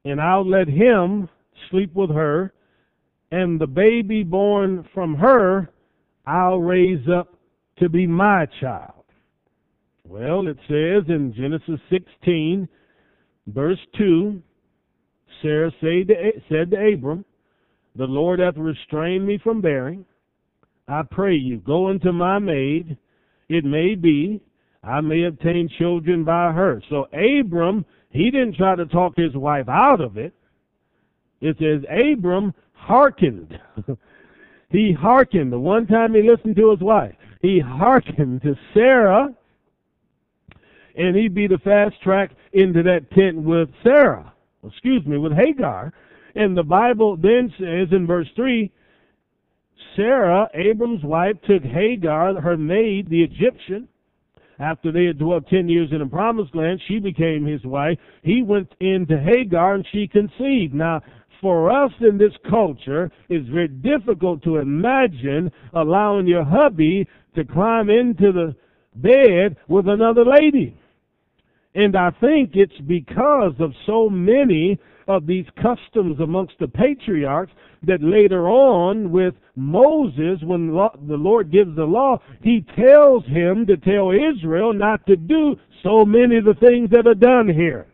and 0.06 0.22
I'll 0.22 0.48
let 0.48 0.68
him 0.68 1.30
sleep 1.70 1.94
with 1.94 2.10
her, 2.12 2.54
and 3.32 3.60
the 3.60 3.68
baby 3.68 4.24
born 4.24 4.88
from 4.94 5.16
her 5.16 5.70
I'll 6.26 6.60
raise 6.60 7.08
up 7.10 7.36
to 7.80 7.90
be 7.90 8.06
my 8.06 8.48
child. 8.60 9.04
Well, 10.04 10.48
it 10.48 10.58
says 10.68 11.04
in 11.08 11.34
Genesis 11.36 11.80
16, 11.90 12.68
Verse 13.54 13.80
2 13.98 14.42
Sarah 15.42 15.72
said 15.82 16.72
to, 16.72 16.94
Abram, 16.94 17.24
The 17.96 18.06
Lord 18.06 18.40
hath 18.40 18.58
restrained 18.58 19.26
me 19.26 19.40
from 19.42 19.62
bearing. 19.62 20.06
I 20.88 21.04
pray 21.10 21.36
you, 21.36 21.60
go 21.60 21.90
unto 21.90 22.12
my 22.12 22.40
maid. 22.40 22.98
It 23.48 23.64
may 23.64 23.96
be 23.96 24.42
I 24.84 25.02
may 25.02 25.24
obtain 25.24 25.70
children 25.78 26.24
by 26.24 26.52
her. 26.52 26.82
So 26.90 27.08
Abram, 27.14 27.86
he 28.10 28.32
didn't 28.32 28.56
try 28.56 28.76
to 28.76 28.86
talk 28.86 29.16
his 29.16 29.36
wife 29.36 29.68
out 29.70 30.02
of 30.02 30.18
it. 30.18 30.34
It 31.42 31.58
says 31.60 31.84
Abram 31.90 32.54
hearkened. 32.74 33.60
he 34.70 34.94
hearkened. 34.94 35.52
The 35.52 35.60
one 35.60 35.88
time 35.88 36.14
he 36.14 36.22
listened 36.22 36.56
to 36.58 36.72
his 36.72 36.80
wife, 36.80 37.16
he 37.42 37.60
hearkened 37.60 38.42
to 38.42 38.56
Sarah 38.74 39.34
and 41.00 41.16
he'd 41.16 41.34
be 41.34 41.48
the 41.48 41.58
fast 41.60 41.96
track 42.04 42.32
into 42.52 42.84
that 42.84 43.10
tent 43.12 43.38
with 43.38 43.70
Sarah, 43.84 44.34
excuse 44.68 45.06
me, 45.06 45.18
with 45.18 45.32
Hagar. 45.32 45.94
And 46.36 46.58
the 46.58 46.64
Bible 46.64 47.16
then 47.16 47.54
says 47.58 47.88
in 47.92 48.06
verse 48.06 48.28
3 48.36 48.72
Sarah, 49.96 50.50
Abram's 50.54 51.04
wife, 51.04 51.38
took 51.48 51.64
Hagar, 51.64 52.40
her 52.42 52.58
maid, 52.58 53.10
the 53.10 53.24
Egyptian. 53.24 53.88
After 54.60 54.92
they 54.92 55.06
had 55.06 55.18
dwelt 55.18 55.48
ten 55.48 55.70
years 55.70 55.90
in 55.92 56.00
the 56.00 56.06
promised 56.06 56.54
land, 56.54 56.82
she 56.88 57.00
became 57.00 57.46
his 57.46 57.64
wife. 57.64 57.98
He 58.24 58.44
went 58.44 58.72
into 58.82 59.18
Hagar 59.18 59.76
and 59.76 59.86
she 59.92 60.08
conceived. 60.08 60.74
Now, 60.74 61.02
for 61.40 61.72
us 61.72 61.92
in 62.02 62.18
this 62.18 62.34
culture, 62.50 63.10
it's 63.30 63.48
very 63.48 63.70
difficult 63.70 64.44
to 64.44 64.58
imagine 64.58 65.52
allowing 65.74 66.28
your 66.28 66.44
hubby 66.44 67.08
to 67.36 67.46
climb 67.46 67.90
into 67.90 68.34
the 68.34 68.56
bed 68.96 69.56
with 69.70 69.88
another 69.88 70.26
lady. 70.26 70.76
And 71.76 71.96
I 71.96 72.10
think 72.20 72.52
it's 72.56 72.78
because 72.86 73.54
of 73.60 73.72
so 73.86 74.10
many 74.10 74.78
of 75.10 75.26
these 75.26 75.46
customs 75.56 76.20
amongst 76.20 76.54
the 76.60 76.68
patriarchs 76.68 77.52
that 77.82 78.02
later 78.04 78.48
on 78.48 79.12
with 79.12 79.34
Moses, 79.56 80.40
when 80.44 80.68
the 80.68 81.18
Lord 81.18 81.52
gives 81.52 81.76
the 81.76 81.84
law, 81.84 82.20
he 82.44 82.64
tells 82.78 83.26
him 83.26 83.66
to 83.66 83.76
tell 83.76 84.12
Israel 84.12 84.72
not 84.72 85.06
to 85.08 85.16
do 85.16 85.56
so 85.82 86.06
many 86.06 86.38
of 86.38 86.46
the 86.46 86.54
things 86.54 86.92
that 86.92 87.08
are 87.08 87.16
done 87.16 87.50
here. 87.50 87.88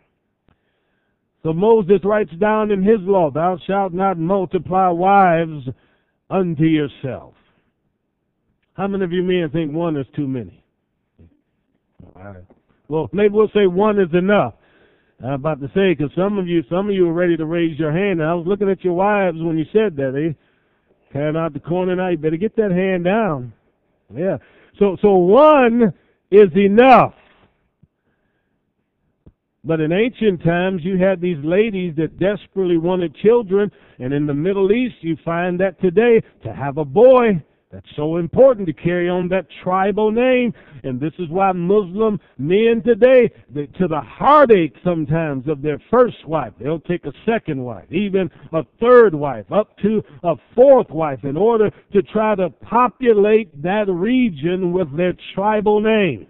So 1.41 1.53
Moses 1.53 2.01
writes 2.03 2.33
down 2.39 2.69
in 2.71 2.83
his 2.83 2.99
law, 3.01 3.31
Thou 3.31 3.59
shalt 3.65 3.93
not 3.93 4.17
multiply 4.17 4.89
wives 4.89 5.69
unto 6.29 6.65
yourself. 6.65 7.33
How 8.73 8.87
many 8.87 9.05
of 9.05 9.13
you 9.13 9.23
men 9.23 9.49
think 9.51 9.71
one 9.71 9.95
is 9.95 10.07
too 10.17 10.27
many? 10.27 10.61
All 12.13 12.23
right. 12.23 12.45
Well, 12.89 13.09
maybe 13.13 13.33
we'll 13.33 13.47
say 13.53 13.67
one 13.67 13.99
is 13.99 14.13
enough. 14.13 14.55
I'm 15.23 15.33
about 15.33 15.61
to 15.61 15.67
say, 15.67 15.93
because 15.93 16.11
some 16.15 16.37
of 16.37 16.47
you, 16.47 16.63
some 16.69 16.89
of 16.89 16.95
you 16.95 17.07
are 17.07 17.13
ready 17.13 17.37
to 17.37 17.45
raise 17.45 17.79
your 17.79 17.91
hand. 17.91 18.19
And 18.19 18.29
I 18.29 18.33
was 18.33 18.45
looking 18.47 18.69
at 18.69 18.83
your 18.83 18.93
wives 18.93 19.37
when 19.39 19.57
you 19.57 19.65
said 19.71 19.95
that. 19.95 20.09
Eh? 20.09 20.33
They 20.33 20.35
carrying 21.13 21.37
out 21.37 21.53
the 21.53 21.59
corner 21.59 21.95
now. 21.95 22.09
You 22.09 22.17
better 22.17 22.37
get 22.37 22.55
that 22.57 22.71
hand 22.71 23.05
down. 23.05 23.53
Yeah. 24.13 24.37
So, 24.77 24.97
so 25.01 25.15
one 25.15 25.93
is 26.31 26.49
enough. 26.55 27.13
But 29.63 29.79
in 29.79 29.91
ancient 29.91 30.43
times, 30.43 30.81
you 30.83 30.97
had 30.97 31.21
these 31.21 31.43
ladies 31.43 31.95
that 31.95 32.19
desperately 32.19 32.77
wanted 32.77 33.15
children, 33.15 33.71
and 33.97 34.13
in 34.13 34.27
the 34.27 34.33
Middle 34.33 34.71
East, 34.71 34.95
you 35.01 35.17
find 35.25 35.59
that 35.59 35.81
today 35.81 36.21
to 36.43 36.53
have 36.53 36.77
a 36.77 36.85
boy, 36.85 37.43
That's 37.75 37.95
so 37.97 38.15
important 38.15 38.67
to 38.67 38.73
carry 38.73 39.09
on 39.09 39.27
that 39.27 39.47
tribal 39.61 40.09
name. 40.09 40.53
And 40.85 40.97
this 40.97 41.11
is 41.19 41.27
why 41.27 41.51
Muslim 41.51 42.21
men 42.37 42.81
today, 42.85 43.29
they, 43.53 43.65
to 43.65 43.89
the 43.89 43.99
heartache 43.99 44.75
sometimes 44.81 45.49
of 45.49 45.61
their 45.61 45.81
first 45.91 46.25
wife, 46.25 46.53
they'll 46.57 46.79
take 46.79 47.03
a 47.05 47.11
second 47.25 47.61
wife, 47.61 47.91
even 47.91 48.31
a 48.53 48.63
third 48.79 49.13
wife, 49.13 49.51
up 49.51 49.77
to 49.79 50.01
a 50.23 50.35
fourth 50.55 50.89
wife 50.89 51.25
in 51.25 51.35
order 51.35 51.69
to 51.91 52.01
try 52.01 52.33
to 52.35 52.49
populate 52.49 53.61
that 53.61 53.89
region 53.89 54.71
with 54.71 54.95
their 54.95 55.13
tribal 55.33 55.81
name. 55.81 56.27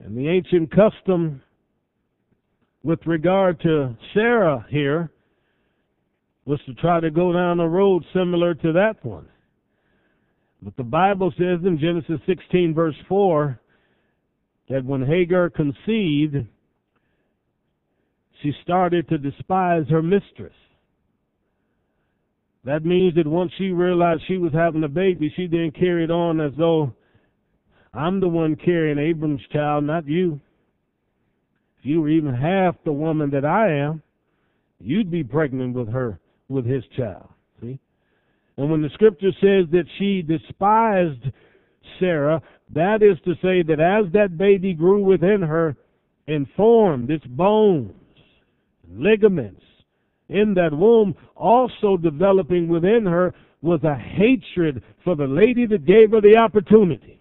And 0.00 0.18
the 0.18 0.28
ancient 0.28 0.74
custom 0.74 1.40
with 2.82 2.98
regard 3.06 3.60
to 3.60 3.96
Sarah 4.12 4.66
here 4.70 5.12
was 6.46 6.58
to 6.66 6.74
try 6.74 6.98
to 6.98 7.12
go 7.12 7.32
down 7.32 7.60
a 7.60 7.68
road 7.68 8.04
similar 8.12 8.52
to 8.52 8.72
that 8.72 9.04
one. 9.04 9.28
But 10.62 10.76
the 10.76 10.82
Bible 10.82 11.32
says 11.36 11.60
in 11.64 11.78
Genesis 11.80 12.20
16, 12.26 12.74
verse 12.74 12.94
4, 13.08 13.60
that 14.68 14.84
when 14.84 15.06
Hagar 15.06 15.50
conceived, 15.50 16.46
she 18.42 18.52
started 18.62 19.08
to 19.08 19.18
despise 19.18 19.84
her 19.88 20.02
mistress. 20.02 20.54
That 22.64 22.84
means 22.84 23.14
that 23.14 23.26
once 23.26 23.52
she 23.56 23.68
realized 23.68 24.22
she 24.26 24.38
was 24.38 24.52
having 24.52 24.82
a 24.82 24.88
baby, 24.88 25.32
she 25.36 25.46
then 25.46 25.70
carried 25.70 26.10
on 26.10 26.40
as 26.40 26.52
though 26.58 26.92
I'm 27.94 28.20
the 28.20 28.28
one 28.28 28.56
carrying 28.56 28.98
Abram's 28.98 29.40
child, 29.52 29.84
not 29.84 30.06
you. 30.06 30.40
If 31.78 31.86
you 31.86 32.00
were 32.00 32.08
even 32.08 32.34
half 32.34 32.74
the 32.84 32.92
woman 32.92 33.30
that 33.30 33.44
I 33.44 33.72
am, 33.72 34.02
you'd 34.80 35.10
be 35.10 35.22
pregnant 35.22 35.74
with 35.74 35.88
her, 35.88 36.18
with 36.48 36.66
his 36.66 36.82
child. 36.96 37.28
And 38.56 38.70
when 38.70 38.82
the 38.82 38.90
scripture 38.94 39.32
says 39.40 39.66
that 39.72 39.84
she 39.98 40.22
despised 40.22 41.30
Sarah, 42.00 42.40
that 42.74 43.02
is 43.02 43.18
to 43.24 43.34
say 43.42 43.62
that 43.62 43.80
as 43.80 44.12
that 44.12 44.38
baby 44.38 44.74
grew 44.74 45.02
within 45.02 45.42
her 45.42 45.76
and 46.26 46.46
formed 46.56 47.10
its 47.10 47.24
bones, 47.26 47.92
ligaments 48.90 49.62
in 50.28 50.54
that 50.54 50.72
womb, 50.72 51.14
also 51.36 51.96
developing 51.96 52.68
within 52.68 53.04
her 53.06 53.34
was 53.62 53.80
a 53.84 53.94
hatred 53.94 54.82
for 55.04 55.14
the 55.14 55.26
lady 55.26 55.66
that 55.66 55.86
gave 55.86 56.10
her 56.10 56.20
the 56.20 56.36
opportunity. 56.36 57.20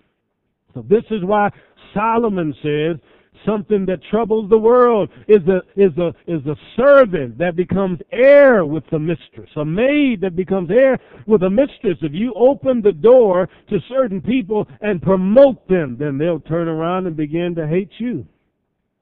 So 0.74 0.84
this 0.88 1.04
is 1.12 1.24
why 1.24 1.52
Solomon 1.93 2.54
says 2.62 2.98
something 3.45 3.86
that 3.86 4.00
troubles 4.10 4.50
the 4.50 4.58
world 4.58 5.10
is 5.28 5.41
a 5.48 5.62
is 5.80 5.91
a 5.98 6.10
is 6.28 6.45
a 6.45 6.56
servant 6.76 7.38
that 7.38 7.56
becomes 7.56 8.00
heir 8.12 8.65
with 8.65 8.84
the 8.91 9.00
mistress 9.00 9.50
a 9.56 9.65
maid 9.65 10.21
that 10.21 10.36
becomes 10.36 10.69
heir 10.69 11.00
with 11.28 11.43
a 11.43 11.50
mistress. 11.50 11.98
If 12.02 12.13
you 12.13 12.34
open 12.36 12.82
the 12.82 12.91
door 12.91 13.50
to 13.69 13.80
certain 13.89 14.21
people 14.21 14.67
and 14.82 15.02
promote 15.02 15.67
them 15.67 15.98
then 16.00 16.17
they'll 16.17 16.39
turn 16.39 16.67
around 16.67 17.08
and 17.08 17.15
begin 17.15 17.56
to 17.56 17.67
hate 17.67 17.91
you. 17.98 18.26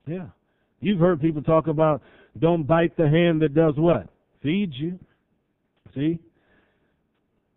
Yeah. 0.06 0.28
You've 0.80 1.00
heard 1.00 1.22
people 1.22 1.42
talk 1.42 1.68
about 1.68 2.02
don't 2.40 2.64
bite 2.64 2.98
the 2.98 3.08
hand 3.08 3.42
that 3.42 3.54
does 3.54 3.76
what? 3.78 4.08
Feeds 4.42 4.74
you. 4.76 5.00
See? 5.94 6.20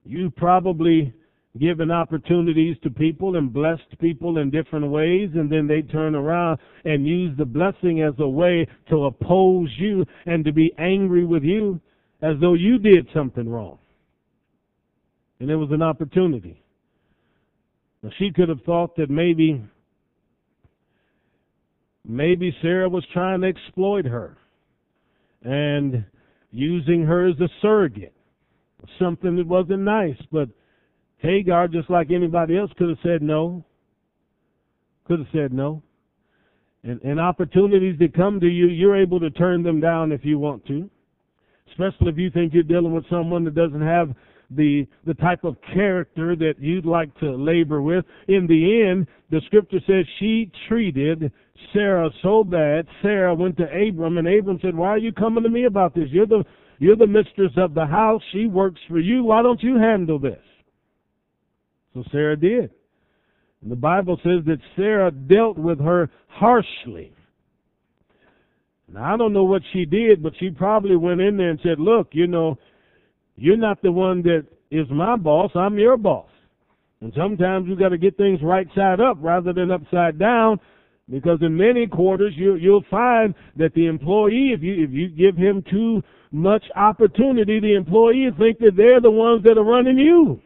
You 0.04 0.30
probably 0.30 1.12
given 1.58 1.90
opportunities 1.90 2.76
to 2.82 2.90
people 2.90 3.36
and 3.36 3.52
blessed 3.52 3.98
people 4.00 4.38
in 4.38 4.50
different 4.50 4.90
ways, 4.90 5.30
and 5.34 5.50
then 5.50 5.66
they 5.66 5.82
turn 5.82 6.14
around 6.14 6.58
and 6.84 7.06
use 7.06 7.36
the 7.36 7.44
blessing 7.44 8.02
as 8.02 8.14
a 8.18 8.28
way 8.28 8.66
to 8.90 9.06
oppose 9.06 9.70
you 9.78 10.04
and 10.26 10.44
to 10.44 10.52
be 10.52 10.72
angry 10.78 11.24
with 11.24 11.42
you 11.42 11.80
as 12.22 12.34
though 12.40 12.54
you 12.54 12.78
did 12.78 13.06
something 13.14 13.48
wrong. 13.48 13.78
And 15.40 15.50
it 15.50 15.56
was 15.56 15.70
an 15.70 15.82
opportunity. 15.82 16.62
Now, 18.02 18.10
she 18.18 18.30
could 18.32 18.48
have 18.48 18.62
thought 18.64 18.96
that 18.96 19.10
maybe 19.10 19.62
maybe 22.04 22.56
Sarah 22.62 22.88
was 22.88 23.04
trying 23.12 23.40
to 23.40 23.48
exploit 23.48 24.04
her 24.06 24.36
and 25.42 26.04
using 26.50 27.02
her 27.02 27.28
as 27.28 27.38
a 27.40 27.48
surrogate. 27.60 28.14
Something 29.00 29.36
that 29.36 29.46
wasn't 29.46 29.80
nice, 29.80 30.16
but 30.30 30.48
Hagar, 31.26 31.66
just 31.68 31.90
like 31.90 32.10
anybody 32.10 32.56
else, 32.56 32.70
could 32.78 32.88
have 32.88 32.98
said 33.02 33.20
no. 33.20 33.64
Could 35.06 35.18
have 35.18 35.28
said 35.32 35.52
no. 35.52 35.82
And, 36.84 37.00
and 37.02 37.18
opportunities 37.18 37.98
that 37.98 38.14
come 38.14 38.38
to 38.40 38.46
you, 38.46 38.66
you're 38.66 38.96
able 38.96 39.18
to 39.20 39.30
turn 39.30 39.64
them 39.64 39.80
down 39.80 40.12
if 40.12 40.24
you 40.24 40.38
want 40.38 40.64
to. 40.66 40.88
Especially 41.70 42.08
if 42.08 42.16
you 42.16 42.30
think 42.30 42.54
you're 42.54 42.62
dealing 42.62 42.94
with 42.94 43.04
someone 43.10 43.44
that 43.44 43.54
doesn't 43.54 43.82
have 43.82 44.14
the 44.50 44.86
the 45.04 45.14
type 45.14 45.42
of 45.42 45.56
character 45.74 46.36
that 46.36 46.54
you'd 46.60 46.86
like 46.86 47.12
to 47.18 47.34
labor 47.34 47.82
with. 47.82 48.04
In 48.28 48.46
the 48.46 48.88
end, 48.88 49.08
the 49.30 49.40
scripture 49.46 49.80
says 49.84 50.04
she 50.20 50.50
treated 50.68 51.32
Sarah 51.72 52.10
so 52.22 52.44
bad. 52.44 52.86
Sarah 53.02 53.34
went 53.34 53.56
to 53.56 53.64
Abram, 53.64 54.18
and 54.18 54.28
Abram 54.28 54.60
said, 54.62 54.76
"Why 54.76 54.90
are 54.90 54.98
you 54.98 55.12
coming 55.12 55.42
to 55.42 55.50
me 55.50 55.64
about 55.64 55.94
this? 55.96 56.08
You're 56.10 56.26
the 56.26 56.44
you're 56.78 56.94
the 56.94 57.08
mistress 57.08 57.52
of 57.56 57.74
the 57.74 57.86
house. 57.86 58.22
She 58.32 58.46
works 58.46 58.80
for 58.88 59.00
you. 59.00 59.24
Why 59.24 59.42
don't 59.42 59.62
you 59.62 59.76
handle 59.76 60.20
this?" 60.20 60.38
So 61.96 62.04
Sarah 62.12 62.36
did. 62.36 62.70
And 63.62 63.72
the 63.72 63.76
Bible 63.76 64.20
says 64.22 64.44
that 64.44 64.58
Sarah 64.76 65.10
dealt 65.10 65.56
with 65.56 65.80
her 65.80 66.10
harshly. 66.28 67.10
Now, 68.92 69.14
I 69.14 69.16
don't 69.16 69.32
know 69.32 69.44
what 69.44 69.62
she 69.72 69.86
did, 69.86 70.22
but 70.22 70.34
she 70.38 70.50
probably 70.50 70.94
went 70.94 71.22
in 71.22 71.38
there 71.38 71.48
and 71.48 71.58
said, 71.62 71.80
Look, 71.80 72.08
you 72.12 72.26
know, 72.26 72.58
you're 73.36 73.56
not 73.56 73.80
the 73.80 73.90
one 73.90 74.22
that 74.22 74.44
is 74.70 74.86
my 74.90 75.16
boss, 75.16 75.50
I'm 75.54 75.78
your 75.78 75.96
boss. 75.96 76.28
And 77.00 77.14
sometimes 77.16 77.66
you 77.66 77.76
got 77.76 77.88
to 77.90 77.98
get 77.98 78.18
things 78.18 78.40
right 78.42 78.68
side 78.74 79.00
up 79.00 79.16
rather 79.20 79.54
than 79.54 79.70
upside 79.70 80.18
down 80.18 80.60
because 81.10 81.38
in 81.40 81.56
many 81.56 81.86
quarters 81.86 82.34
you, 82.36 82.56
you'll 82.56 82.84
find 82.90 83.34
that 83.56 83.72
the 83.74 83.86
employee, 83.86 84.52
if 84.52 84.62
you, 84.62 84.84
if 84.84 84.90
you 84.90 85.08
give 85.08 85.36
him 85.36 85.64
too 85.70 86.02
much 86.30 86.64
opportunity, 86.76 87.58
the 87.58 87.74
employee 87.74 88.28
think 88.38 88.58
that 88.58 88.76
they're 88.76 89.00
the 89.00 89.10
ones 89.10 89.42
that 89.44 89.56
are 89.56 89.64
running 89.64 89.96
you. 89.96 90.42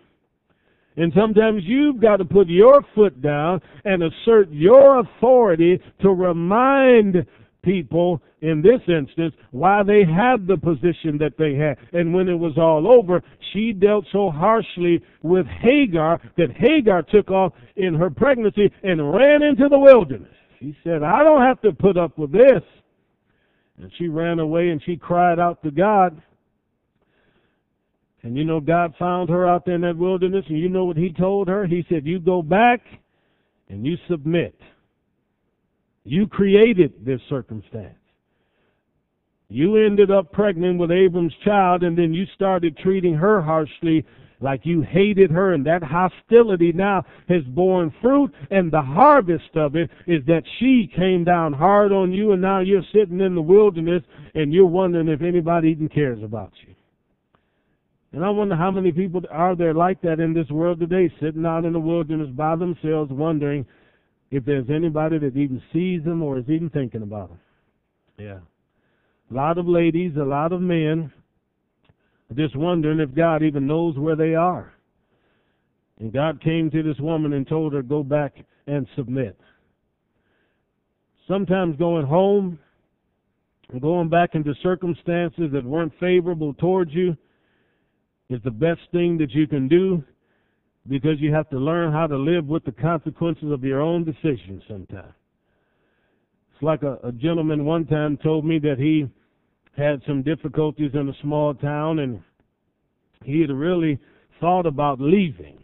And 0.97 1.13
sometimes 1.17 1.63
you've 1.65 2.01
got 2.01 2.17
to 2.17 2.25
put 2.25 2.49
your 2.49 2.85
foot 2.95 3.23
down 3.23 3.61
and 3.85 4.03
assert 4.03 4.51
your 4.51 5.01
authority 5.01 5.81
to 6.03 6.11
remind 6.11 7.27
people 7.63 8.21
in 8.43 8.63
this 8.63 8.81
instance 8.89 9.35
why 9.51 9.83
they 9.83 10.01
had 10.05 10.47
the 10.47 10.57
position 10.57 11.19
that 11.19 11.35
they 11.39 11.55
had. 11.55 11.77
And 11.93 12.13
when 12.15 12.29
it 12.29 12.39
was 12.39 12.55
all 12.57 12.91
over, 12.91 13.23
she 13.53 13.73
dealt 13.73 14.07
so 14.13 14.31
harshly 14.31 15.03
with 15.23 15.47
Hagar 15.47 16.21
that 16.37 16.53
Hagar 16.57 17.03
took 17.03 17.31
off 17.31 17.53
in 17.77 17.95
her 17.95 18.11
pregnancy 18.11 18.73
and 18.83 19.13
ran 19.13 19.43
into 19.43 19.69
the 19.69 19.79
wilderness. 19.79 20.33
She 20.59 20.77
said, 20.85 21.03
I 21.03 21.23
don't 21.23 21.43
have 21.43 21.61
to 21.63 21.73
put 21.73 21.97
up 21.97 22.19
with 22.19 22.33
this. 22.33 22.63
And 23.79 23.91
she 23.99 24.09
ran 24.09 24.39
away 24.39 24.69
and 24.71 24.83
she 24.85 24.97
cried 24.97 25.39
out 25.39 25.63
to 25.63 25.71
God. 25.71 26.21
And 28.23 28.37
you 28.37 28.45
know, 28.45 28.61
God 28.61 28.95
found 28.99 29.31
her 29.31 29.49
out 29.49 29.65
there 29.65 29.77
in 29.77 29.81
that 29.83 29.97
wilderness, 29.97 30.45
and 30.49 30.59
you 30.59 30.69
know 30.69 30.85
what 30.85 30.97
He 30.97 31.13
told 31.13 31.49
her? 31.49 31.67
He 31.67 31.85
said, 31.89 32.07
You 32.07 32.19
go 32.19 32.43
back 32.43 32.81
and 33.69 33.87
you 33.87 33.97
submit. 34.09 34.55
You 36.05 36.27
created 36.27 37.05
this 37.05 37.21
circumstance. 37.29 37.95
You 39.49 39.77
ended 39.77 40.11
up 40.11 40.33
pregnant 40.33 40.79
with 40.79 40.91
Abram's 40.91 41.35
child, 41.45 41.83
and 41.83 41.97
then 41.97 42.15
you 42.15 42.25
started 42.35 42.77
treating 42.79 43.15
her 43.15 43.43
harshly 43.43 44.05
like 44.41 44.65
you 44.65 44.81
hated 44.81 45.31
her, 45.31 45.53
and 45.53 45.67
that 45.67 45.83
hostility 45.83 46.73
now 46.73 47.05
has 47.29 47.43
borne 47.45 47.93
fruit, 48.01 48.33
and 48.51 48.73
the 48.73 48.81
harvest 48.81 49.55
of 49.55 49.77
it 49.77 49.91
is 50.07 50.25
that 50.27 50.43
she 50.59 50.91
came 50.97 51.25
down 51.25 51.53
hard 51.53 51.93
on 51.93 52.13
you, 52.13 52.33
and 52.33 52.41
now 52.41 52.61
you're 52.61 52.83
sitting 52.93 53.21
in 53.21 53.35
the 53.35 53.43
wilderness, 53.43 54.03
and 54.35 54.53
you're 54.53 54.67
wondering 54.67 55.09
if 55.09 55.21
anybody 55.21 55.71
even 55.71 55.89
cares 55.89 56.23
about 56.23 56.53
you. 56.67 56.70
And 58.13 58.25
I 58.25 58.31
wonder 58.31 58.57
how 58.57 58.71
many 58.71 58.91
people 58.91 59.23
are 59.31 59.55
there 59.55 59.75
like 59.75 60.01
that 60.03 60.19
in 60.19 60.35
this 60.35 60.49
world 60.51 60.81
today, 60.81 61.13
sitting 61.21 61.47
out 61.47 61.65
in 61.65 61.73
the 61.73 61.81
wilderness 61.81 62.29
by 62.31 62.57
themselves, 62.57 63.13
wondering 63.13 63.65
if 64.31 64.45
there's 64.45 64.69
anybody 64.69 65.19
that 65.19 65.37
even 65.37 65.63
sees 65.73 66.03
them 66.05 66.23
or 66.23 66.39
is 66.39 66.49
even 66.49 66.71
thinking 66.71 67.03
about 67.03 67.29
them. 67.29 67.41
Yeah. 68.19 68.39
A 69.31 69.35
lot 69.35 69.59
of 69.59 69.69
ladies, 69.69 70.17
a 70.17 70.25
lot 70.25 70.53
of 70.53 70.61
men, 70.61 71.13
just 72.35 72.57
wondering 72.57 72.99
if 73.01 73.15
God 73.15 73.43
even 73.43 73.67
knows 73.67 73.97
where 73.97 74.17
they 74.17 74.35
are. 74.35 74.73
And 76.01 76.13
God 76.13 76.43
came 76.43 76.71
to 76.71 76.83
this 76.83 76.99
woman 76.99 77.33
and 77.35 77.47
told 77.47 77.73
her, 77.75 77.83
go 77.83 78.03
back 78.03 78.35
and 78.67 78.87
submit. 78.97 79.39
Sometimes 81.29 81.77
going 81.77 82.07
home 82.07 82.59
and 83.69 83.81
going 83.81 84.09
back 84.09 84.35
into 84.35 84.53
circumstances 84.63 85.51
that 85.53 85.65
weren't 85.65 85.93
favorable 86.01 86.55
towards 86.55 86.93
you 86.93 87.17
is 88.31 88.41
the 88.45 88.51
best 88.51 88.81
thing 88.93 89.19
that 89.19 89.33
you 89.33 89.47
can 89.47 89.69
do 89.69 90.03
because 90.89 91.21
you 91.21 91.35
have 91.35 91.51
to 91.51 91.59
learn 91.59 91.93
how 91.93 92.07
to 92.07 92.17
live 92.17 92.47
with 92.47 92.65
the 92.65 92.73
consequences 92.73 93.51
of 93.53 93.65
your 93.65 93.83
own 93.83 94.05
decisions 94.05 94.63
sometimes. 94.69 95.13
It's 96.55 96.63
like 96.63 96.83
a, 96.83 96.99
a 97.03 97.13
gentleman 97.13 97.65
one 97.65 97.87
time 97.87 98.17
told 98.23 98.45
me 98.45 98.59
that 98.61 98.79
he 98.79 99.07
had 99.77 100.01
some 100.07 100.23
difficulties 100.23 100.93
in 100.95 101.09
a 101.09 101.23
small 101.23 101.55
town 101.55 101.99
and 101.99 102.23
he 103.25 103.41
had 103.41 103.51
really 103.51 103.99
thought 104.41 104.65
about 104.65 105.01
leaving. 105.01 105.59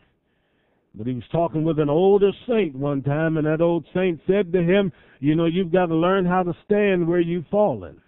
But 0.95 1.07
he 1.07 1.15
was 1.15 1.25
talking 1.31 1.63
with 1.63 1.79
an 1.79 1.91
older 1.91 2.31
saint 2.49 2.75
one 2.75 3.03
time, 3.03 3.37
and 3.37 3.47
that 3.47 3.61
old 3.61 3.85
saint 3.95 4.19
said 4.27 4.51
to 4.53 4.63
him, 4.63 4.91
You 5.21 5.35
know, 5.35 5.45
you've 5.45 5.73
got 5.73 5.87
to 5.87 5.95
learn 5.95 6.25
how 6.25 6.43
to 6.43 6.57
stand 6.65 7.07
where 7.07 7.21
you've 7.21 7.47
fallen. 7.51 8.01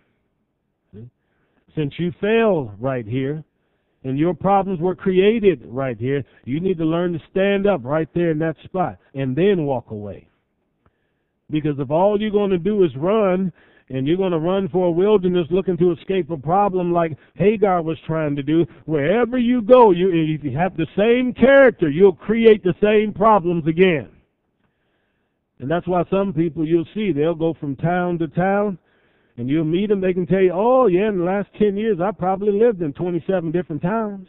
Since 1.75 1.94
you 1.99 2.12
fell 2.18 2.75
right 2.81 3.07
here, 3.07 3.44
and 4.04 4.18
your 4.18 4.34
problems 4.34 4.80
were 4.80 4.94
created 4.94 5.62
right 5.66 5.98
here, 5.98 6.24
you 6.44 6.61
need 6.61 6.78
to 6.78 6.84
learn 6.84 7.12
to 7.12 7.20
stand 7.30 7.66
up 7.66 7.80
right 7.84 8.08
there 8.14 8.30
in 8.30 8.38
that 8.38 8.56
spot 8.64 8.98
and 9.14 9.34
then 9.37 9.64
walk 9.64 9.90
away. 9.90 10.28
Because 11.50 11.78
if 11.78 11.90
all 11.90 12.20
you're 12.20 12.30
going 12.30 12.50
to 12.50 12.58
do 12.58 12.84
is 12.84 12.90
run, 12.96 13.52
and 13.90 14.06
you're 14.06 14.18
going 14.18 14.32
to 14.32 14.38
run 14.38 14.68
for 14.68 14.87
a 14.87 14.90
wilderness 14.90 15.46
looking 15.50 15.76
to 15.78 15.92
escape 15.92 16.30
a 16.30 16.37
problem 16.37 16.92
like 16.92 17.16
Hagar 17.34 17.82
was 17.82 17.96
trying 18.06 18.37
to 18.37 18.42
do, 18.42 18.66
wherever 18.84 19.38
you 19.38 19.62
go, 19.62 19.92
you, 19.92 20.11
if 20.12 20.44
you 20.44 20.56
have 20.56 20.76
the 20.76 20.87
same 20.96 21.32
character, 21.32 21.88
you'll 21.88 22.12
create 22.12 22.62
the 22.62 22.74
same 22.82 23.14
problems 23.14 23.66
again. 23.66 24.11
And 25.58 25.70
that's 25.70 25.88
why 25.88 26.04
some 26.11 26.32
people 26.32 26.66
you'll 26.66 26.87
see, 26.94 27.12
they'll 27.12 27.34
go 27.34 27.54
from 27.58 27.76
town 27.76 28.18
to 28.18 28.28
town, 28.28 28.78
and 29.38 29.48
you'll 29.48 29.64
meet 29.64 29.88
them, 29.88 30.01
they 30.01 30.12
can 30.12 30.27
tell 30.27 30.40
you, 30.40 30.51
oh, 30.53 30.88
yeah, 30.88 31.09
in 31.09 31.18
the 31.18 31.24
last 31.24 31.48
10 31.61 31.77
years, 31.77 31.98
I 32.03 32.11
probably 32.11 32.53
lived 32.53 32.83
in 32.83 32.92
27 32.92 33.53
different 33.53 33.81
towns. 33.81 34.27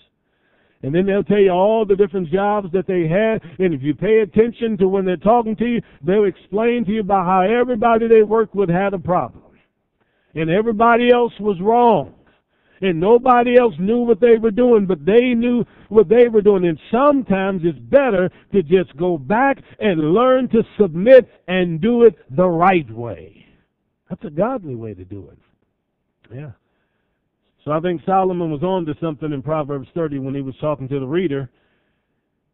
And 0.83 0.93
then 0.93 1.07
they'll 1.07 1.23
tell 1.23 1.39
you 1.39 1.49
all 1.49 1.83
the 1.83 1.95
different 1.95 2.29
jobs 2.29 2.71
that 2.73 2.85
they 2.85 3.07
had. 3.07 3.41
And 3.57 3.73
if 3.73 3.81
you 3.81 3.95
pay 3.95 4.19
attention 4.19 4.77
to 4.77 4.87
when 4.87 5.05
they're 5.05 5.17
talking 5.17 5.55
to 5.57 5.65
you, 5.65 5.81
they'll 6.05 6.25
explain 6.25 6.85
to 6.85 6.91
you 6.91 7.01
about 7.01 7.25
how 7.25 7.41
everybody 7.41 8.07
they 8.07 8.21
worked 8.21 8.53
with 8.53 8.69
had 8.69 8.93
a 8.93 8.99
problem. 8.99 9.43
And 10.35 10.51
everybody 10.51 11.11
else 11.11 11.33
was 11.39 11.59
wrong. 11.59 12.13
And 12.81 12.99
nobody 12.99 13.57
else 13.57 13.73
knew 13.79 14.01
what 14.01 14.21
they 14.21 14.37
were 14.37 14.51
doing, 14.51 14.85
but 14.85 15.03
they 15.05 15.33
knew 15.33 15.65
what 15.89 16.07
they 16.07 16.29
were 16.29 16.41
doing. 16.41 16.65
And 16.65 16.79
sometimes 16.91 17.63
it's 17.65 17.79
better 17.79 18.29
to 18.53 18.61
just 18.61 18.95
go 18.95 19.17
back 19.17 19.57
and 19.79 20.13
learn 20.13 20.47
to 20.49 20.63
submit 20.79 21.27
and 21.47 21.81
do 21.81 22.03
it 22.03 22.15
the 22.29 22.47
right 22.47 22.89
way. 22.91 23.48
That's 24.09 24.23
a 24.25 24.29
godly 24.29 24.75
way 24.75 24.93
to 24.93 25.05
do 25.05 25.29
it. 25.31 25.37
Yeah. 26.33 26.51
So 27.63 27.71
I 27.71 27.79
think 27.79 28.01
Solomon 28.05 28.51
was 28.51 28.63
on 28.63 28.85
to 28.85 28.95
something 29.01 29.31
in 29.31 29.41
Proverbs 29.41 29.87
30 29.93 30.19
when 30.19 30.33
he 30.33 30.41
was 30.41 30.55
talking 30.59 30.87
to 30.87 30.99
the 30.99 31.05
reader. 31.05 31.49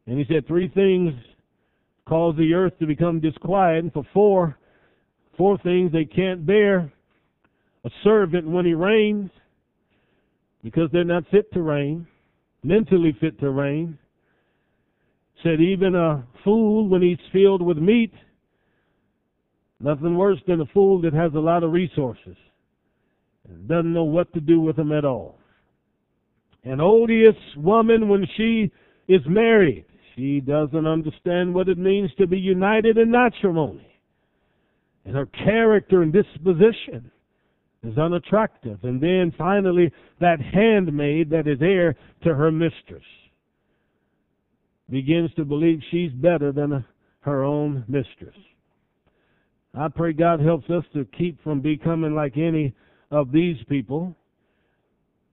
And 0.07 0.19
he 0.19 0.25
said 0.31 0.47
three 0.47 0.67
things 0.69 1.13
cause 2.07 2.35
the 2.37 2.53
earth 2.53 2.73
to 2.79 2.85
become 2.85 3.19
disquiet, 3.19 3.83
and 3.83 3.93
for 3.93 4.05
four, 4.13 4.57
four 5.37 5.57
things 5.59 5.91
they 5.91 6.05
can't 6.05 6.45
bear. 6.45 6.91
A 7.83 7.89
servant 8.03 8.47
when 8.47 8.65
he 8.65 8.73
reigns, 8.73 9.29
because 10.63 10.89
they're 10.91 11.03
not 11.03 11.23
fit 11.29 11.51
to 11.53 11.61
reign, 11.61 12.07
mentally 12.63 13.15
fit 13.19 13.39
to 13.39 13.49
reign. 13.49 13.97
Said 15.43 15.61
even 15.61 15.95
a 15.95 16.25
fool 16.43 16.87
when 16.89 17.01
he's 17.01 17.19
filled 17.31 17.61
with 17.61 17.77
meat, 17.77 18.13
nothing 19.79 20.17
worse 20.17 20.39
than 20.47 20.61
a 20.61 20.65
fool 20.67 21.01
that 21.01 21.13
has 21.13 21.33
a 21.33 21.39
lot 21.39 21.63
of 21.63 21.71
resources 21.71 22.37
and 23.47 23.67
doesn't 23.67 23.93
know 23.93 24.03
what 24.03 24.33
to 24.33 24.39
do 24.39 24.59
with 24.61 24.75
them 24.75 24.91
at 24.91 25.05
all. 25.05 25.37
An 26.63 26.81
odious 26.81 27.35
woman 27.57 28.09
when 28.09 28.25
she 28.35 28.71
is 29.07 29.21
married, 29.27 29.85
she 30.15 30.39
doesn't 30.39 30.87
understand 30.87 31.53
what 31.53 31.69
it 31.69 31.77
means 31.77 32.09
to 32.17 32.25
be 32.25 32.39
united 32.39 32.97
in 32.97 33.11
matrimony. 33.11 33.87
And 35.05 35.15
her 35.15 35.27
character 35.27 36.01
and 36.01 36.11
disposition 36.11 37.11
is 37.83 37.97
unattractive. 37.97 38.79
And 38.83 38.99
then 38.99 39.31
finally, 39.37 39.91
that 40.19 40.39
handmaid 40.41 41.29
that 41.29 41.47
is 41.47 41.59
heir 41.61 41.95
to 42.23 42.33
her 42.33 42.51
mistress 42.51 43.03
begins 44.89 45.33
to 45.35 45.45
believe 45.45 45.79
she's 45.91 46.11
better 46.11 46.51
than 46.51 46.85
her 47.21 47.43
own 47.43 47.83
mistress. 47.87 48.35
I 49.77 49.89
pray 49.89 50.13
God 50.13 50.39
helps 50.39 50.69
us 50.69 50.83
to 50.93 51.05
keep 51.17 51.43
from 51.43 51.61
becoming 51.61 52.15
like 52.15 52.37
any 52.37 52.73
of 53.11 53.31
these 53.31 53.57
people. 53.67 54.15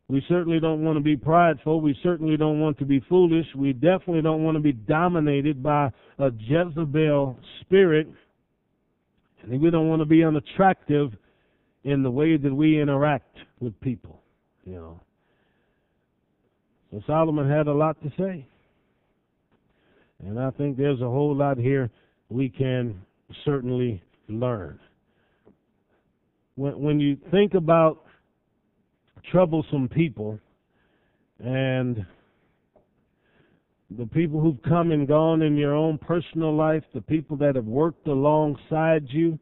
We 0.09 0.23
certainly 0.29 0.59
don't 0.61 0.85
want 0.85 0.99
to 0.99 1.03
be 1.03 1.17
prideful. 1.17 1.81
We 1.81 1.97
certainly 2.03 2.37
don't 2.37 2.61
want 2.61 2.79
to 2.79 2.85
be 2.85 3.01
foolish. 3.09 3.47
We 3.57 3.73
definitely 3.73 4.23
don't 4.23 4.43
want 4.43 4.57
to 4.57 4.61
be 4.61 4.73
dominated 4.73 5.63
by 5.63 5.91
a 6.19 6.31
Jezebel 6.37 7.39
spirit. 7.61 8.09
And 9.43 9.61
we 9.61 9.71
don't 9.71 9.89
want 9.89 10.03
to 10.03 10.07
be 10.07 10.25
unattractive 10.25 11.13
in 11.85 12.03
the 12.03 12.11
way 12.11 12.37
that 12.37 12.55
we 12.55 12.81
interact 12.81 13.37
with 13.61 13.81
people, 13.81 14.21
you 14.65 14.75
know. 14.75 15.01
So 16.91 17.01
Solomon 17.07 17.49
had 17.49 17.69
a 17.69 17.73
lot 17.73 17.97
to 18.03 18.13
say. 18.19 18.47
And 20.25 20.39
I 20.39 20.51
think 20.51 20.77
there's 20.77 21.01
a 21.01 21.09
whole 21.09 21.35
lot 21.35 21.59
here 21.59 21.91
we 22.29 22.49
can 22.49 23.01
certainly 23.45 24.03
learn 24.29 24.79
when, 26.55 26.81
when 26.81 27.01
you 27.01 27.17
think 27.31 27.55
about 27.55 28.05
troublesome 29.31 29.89
people 29.89 30.39
and 31.39 32.05
the 33.91 34.07
people 34.07 34.41
who've 34.41 34.63
come 34.63 34.91
and 34.91 35.07
gone 35.07 35.43
in 35.43 35.57
your 35.57 35.75
own 35.75 35.99
personal 35.99 36.55
life, 36.55 36.83
the 36.95 37.01
people 37.01 37.37
that 37.37 37.57
have 37.57 37.67
worked 37.67 38.07
alongside 38.07 39.05
you, 39.09 39.39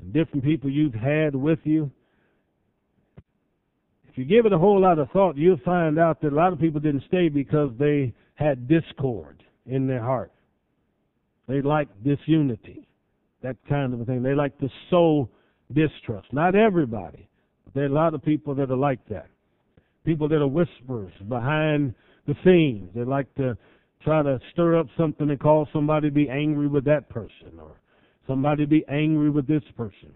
and 0.00 0.12
different 0.12 0.44
people 0.44 0.70
you've 0.70 0.94
had 0.94 1.34
with 1.34 1.60
you, 1.64 1.90
if 4.08 4.16
you 4.16 4.24
give 4.24 4.46
it 4.46 4.52
a 4.52 4.58
whole 4.58 4.80
lot 4.80 4.98
of 4.98 5.08
thought, 5.10 5.36
you'll 5.36 5.60
find 5.64 5.98
out 5.98 6.20
that 6.22 6.32
a 6.32 6.34
lot 6.34 6.52
of 6.52 6.58
people 6.58 6.80
didn't 6.80 7.04
stay 7.06 7.28
because 7.28 7.70
they 7.78 8.12
had 8.34 8.66
discord 8.66 9.44
in 9.66 9.86
their 9.86 10.02
heart. 10.02 10.32
They 11.46 11.62
liked 11.62 12.02
disunity, 12.02 12.87
that 13.42 13.56
kind 13.68 13.94
of 13.94 14.00
a 14.00 14.04
thing. 14.04 14.22
They 14.22 14.34
like 14.34 14.58
to 14.58 14.68
sow 14.90 15.28
distrust. 15.72 16.32
Not 16.32 16.54
everybody, 16.54 17.28
but 17.64 17.74
there 17.74 17.84
are 17.84 17.88
a 17.88 17.92
lot 17.92 18.14
of 18.14 18.22
people 18.22 18.54
that 18.56 18.70
are 18.70 18.76
like 18.76 19.06
that. 19.08 19.28
People 20.04 20.28
that 20.28 20.36
are 20.36 20.48
whisperers 20.48 21.12
behind 21.28 21.94
the 22.26 22.34
scenes. 22.44 22.90
They 22.94 23.04
like 23.04 23.32
to 23.36 23.56
try 24.02 24.22
to 24.22 24.38
stir 24.52 24.78
up 24.78 24.86
something 24.96 25.28
and 25.28 25.40
cause 25.40 25.66
somebody 25.72 26.08
to 26.08 26.14
be 26.14 26.28
angry 26.28 26.68
with 26.68 26.84
that 26.84 27.08
person 27.08 27.58
or 27.60 27.80
somebody 28.26 28.64
to 28.64 28.68
be 28.68 28.84
angry 28.88 29.30
with 29.30 29.46
this 29.46 29.62
person. 29.76 30.14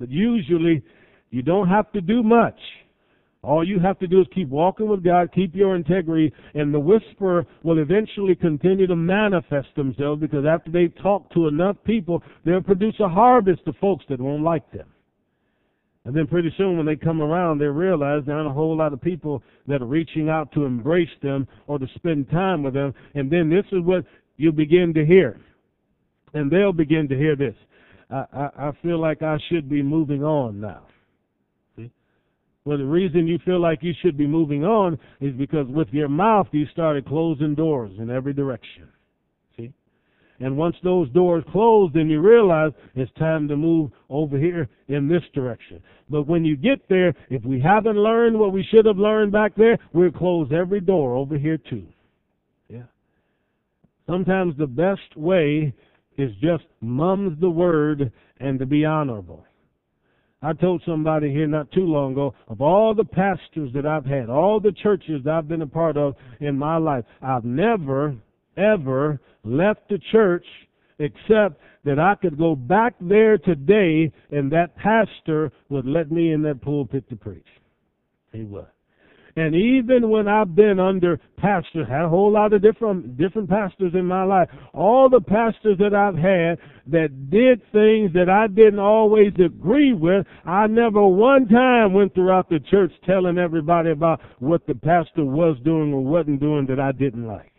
But 0.00 0.10
usually, 0.10 0.82
you 1.30 1.42
don't 1.42 1.68
have 1.68 1.90
to 1.92 2.00
do 2.00 2.22
much. 2.22 2.58
All 3.42 3.66
you 3.66 3.78
have 3.78 3.98
to 4.00 4.08
do 4.08 4.20
is 4.20 4.26
keep 4.34 4.48
walking 4.48 4.88
with 4.88 5.04
God, 5.04 5.30
keep 5.32 5.54
your 5.54 5.76
integrity, 5.76 6.32
and 6.54 6.74
the 6.74 6.80
whisperer 6.80 7.46
will 7.62 7.78
eventually 7.78 8.34
continue 8.34 8.86
to 8.88 8.96
manifest 8.96 9.68
themselves 9.76 10.20
because 10.20 10.44
after 10.44 10.72
they 10.72 10.88
talk 10.88 11.30
to 11.34 11.46
enough 11.46 11.76
people, 11.84 12.22
they'll 12.44 12.60
produce 12.60 12.96
a 12.98 13.08
harvest 13.08 13.62
of 13.66 13.76
folks 13.80 14.04
that 14.08 14.20
won't 14.20 14.42
like 14.42 14.68
them. 14.72 14.88
And 16.04 16.16
then 16.16 16.26
pretty 16.26 16.52
soon 16.56 16.78
when 16.78 16.86
they 16.86 16.96
come 16.96 17.20
around, 17.20 17.58
they 17.58 17.66
realize 17.66 18.22
there 18.24 18.36
aren't 18.36 18.48
a 18.48 18.52
whole 18.52 18.76
lot 18.76 18.92
of 18.92 19.00
people 19.00 19.42
that 19.66 19.82
are 19.82 19.86
reaching 19.86 20.28
out 20.28 20.50
to 20.52 20.64
embrace 20.64 21.08
them 21.22 21.46
or 21.66 21.78
to 21.78 21.86
spend 21.94 22.30
time 22.30 22.62
with 22.62 22.74
them. 22.74 22.94
And 23.14 23.30
then 23.30 23.50
this 23.50 23.66
is 23.72 23.84
what 23.84 24.04
you 24.36 24.50
begin 24.50 24.94
to 24.94 25.04
hear. 25.04 25.38
And 26.34 26.50
they'll 26.50 26.72
begin 26.72 27.08
to 27.08 27.16
hear 27.16 27.36
this. 27.36 27.54
I, 28.10 28.24
I, 28.32 28.68
I 28.68 28.72
feel 28.82 28.98
like 28.98 29.22
I 29.22 29.36
should 29.50 29.68
be 29.68 29.82
moving 29.82 30.24
on 30.24 30.60
now. 30.60 30.86
Well, 32.68 32.76
the 32.76 32.84
reason 32.84 33.26
you 33.26 33.38
feel 33.46 33.62
like 33.62 33.78
you 33.80 33.94
should 34.02 34.18
be 34.18 34.26
moving 34.26 34.62
on 34.62 34.98
is 35.22 35.32
because 35.32 35.66
with 35.68 35.88
your 35.90 36.10
mouth 36.10 36.48
you 36.52 36.66
started 36.66 37.06
closing 37.06 37.54
doors 37.54 37.92
in 37.98 38.10
every 38.10 38.34
direction. 38.34 38.90
See? 39.56 39.72
And 40.38 40.54
once 40.54 40.76
those 40.84 41.08
doors 41.12 41.42
close, 41.50 41.90
then 41.94 42.10
you 42.10 42.20
realize 42.20 42.72
it's 42.94 43.10
time 43.18 43.48
to 43.48 43.56
move 43.56 43.90
over 44.10 44.36
here 44.36 44.68
in 44.88 45.08
this 45.08 45.22
direction. 45.34 45.82
But 46.10 46.26
when 46.26 46.44
you 46.44 46.58
get 46.58 46.86
there, 46.90 47.14
if 47.30 47.42
we 47.42 47.58
haven't 47.58 47.96
learned 47.96 48.38
what 48.38 48.52
we 48.52 48.68
should 48.70 48.84
have 48.84 48.98
learned 48.98 49.32
back 49.32 49.54
there, 49.56 49.78
we'll 49.94 50.12
close 50.12 50.50
every 50.52 50.80
door 50.82 51.16
over 51.16 51.38
here 51.38 51.56
too. 51.56 51.86
Yeah. 52.68 52.82
Sometimes 54.06 54.58
the 54.58 54.66
best 54.66 55.16
way 55.16 55.72
is 56.18 56.32
just 56.42 56.64
mums 56.82 57.40
the 57.40 57.48
word 57.48 58.12
and 58.40 58.58
to 58.58 58.66
be 58.66 58.84
honorable. 58.84 59.46
I 60.40 60.52
told 60.52 60.82
somebody 60.86 61.32
here 61.32 61.48
not 61.48 61.70
too 61.72 61.84
long 61.84 62.12
ago 62.12 62.34
of 62.46 62.60
all 62.60 62.94
the 62.94 63.04
pastors 63.04 63.72
that 63.74 63.86
I've 63.86 64.06
had, 64.06 64.30
all 64.30 64.60
the 64.60 64.72
churches 64.72 65.22
that 65.24 65.34
I've 65.34 65.48
been 65.48 65.62
a 65.62 65.66
part 65.66 65.96
of 65.96 66.14
in 66.40 66.56
my 66.56 66.76
life, 66.76 67.04
I've 67.20 67.44
never, 67.44 68.14
ever 68.56 69.20
left 69.42 69.88
the 69.88 69.98
church 70.12 70.44
except 71.00 71.60
that 71.84 71.98
I 71.98 72.14
could 72.14 72.38
go 72.38 72.54
back 72.54 72.94
there 73.00 73.38
today 73.38 74.12
and 74.30 74.50
that 74.52 74.76
pastor 74.76 75.50
would 75.68 75.86
let 75.86 76.10
me 76.10 76.32
in 76.32 76.42
that 76.42 76.60
pulpit 76.60 77.08
to 77.08 77.16
preach. 77.16 77.46
He 78.32 78.44
would. 78.44 78.66
And 79.38 79.54
even 79.54 80.10
when 80.10 80.26
I've 80.26 80.56
been 80.56 80.80
under 80.80 81.20
pastors, 81.36 81.86
had 81.88 82.06
a 82.06 82.08
whole 82.08 82.32
lot 82.32 82.52
of 82.52 82.60
different 82.60 83.16
different 83.16 83.48
pastors 83.48 83.92
in 83.94 84.04
my 84.04 84.24
life. 84.24 84.48
All 84.74 85.08
the 85.08 85.20
pastors 85.20 85.78
that 85.78 85.94
I've 85.94 86.16
had 86.16 86.58
that 86.88 87.30
did 87.30 87.60
things 87.70 88.12
that 88.14 88.28
I 88.28 88.48
didn't 88.48 88.80
always 88.80 89.32
agree 89.38 89.92
with, 89.92 90.26
I 90.44 90.66
never 90.66 91.06
one 91.06 91.46
time 91.46 91.92
went 91.92 92.14
throughout 92.14 92.48
the 92.48 92.58
church 92.68 92.90
telling 93.06 93.38
everybody 93.38 93.92
about 93.92 94.20
what 94.40 94.66
the 94.66 94.74
pastor 94.74 95.24
was 95.24 95.56
doing 95.64 95.92
or 95.92 96.02
wasn't 96.02 96.40
doing 96.40 96.66
that 96.66 96.80
I 96.80 96.90
didn't 96.90 97.28
like. 97.28 97.52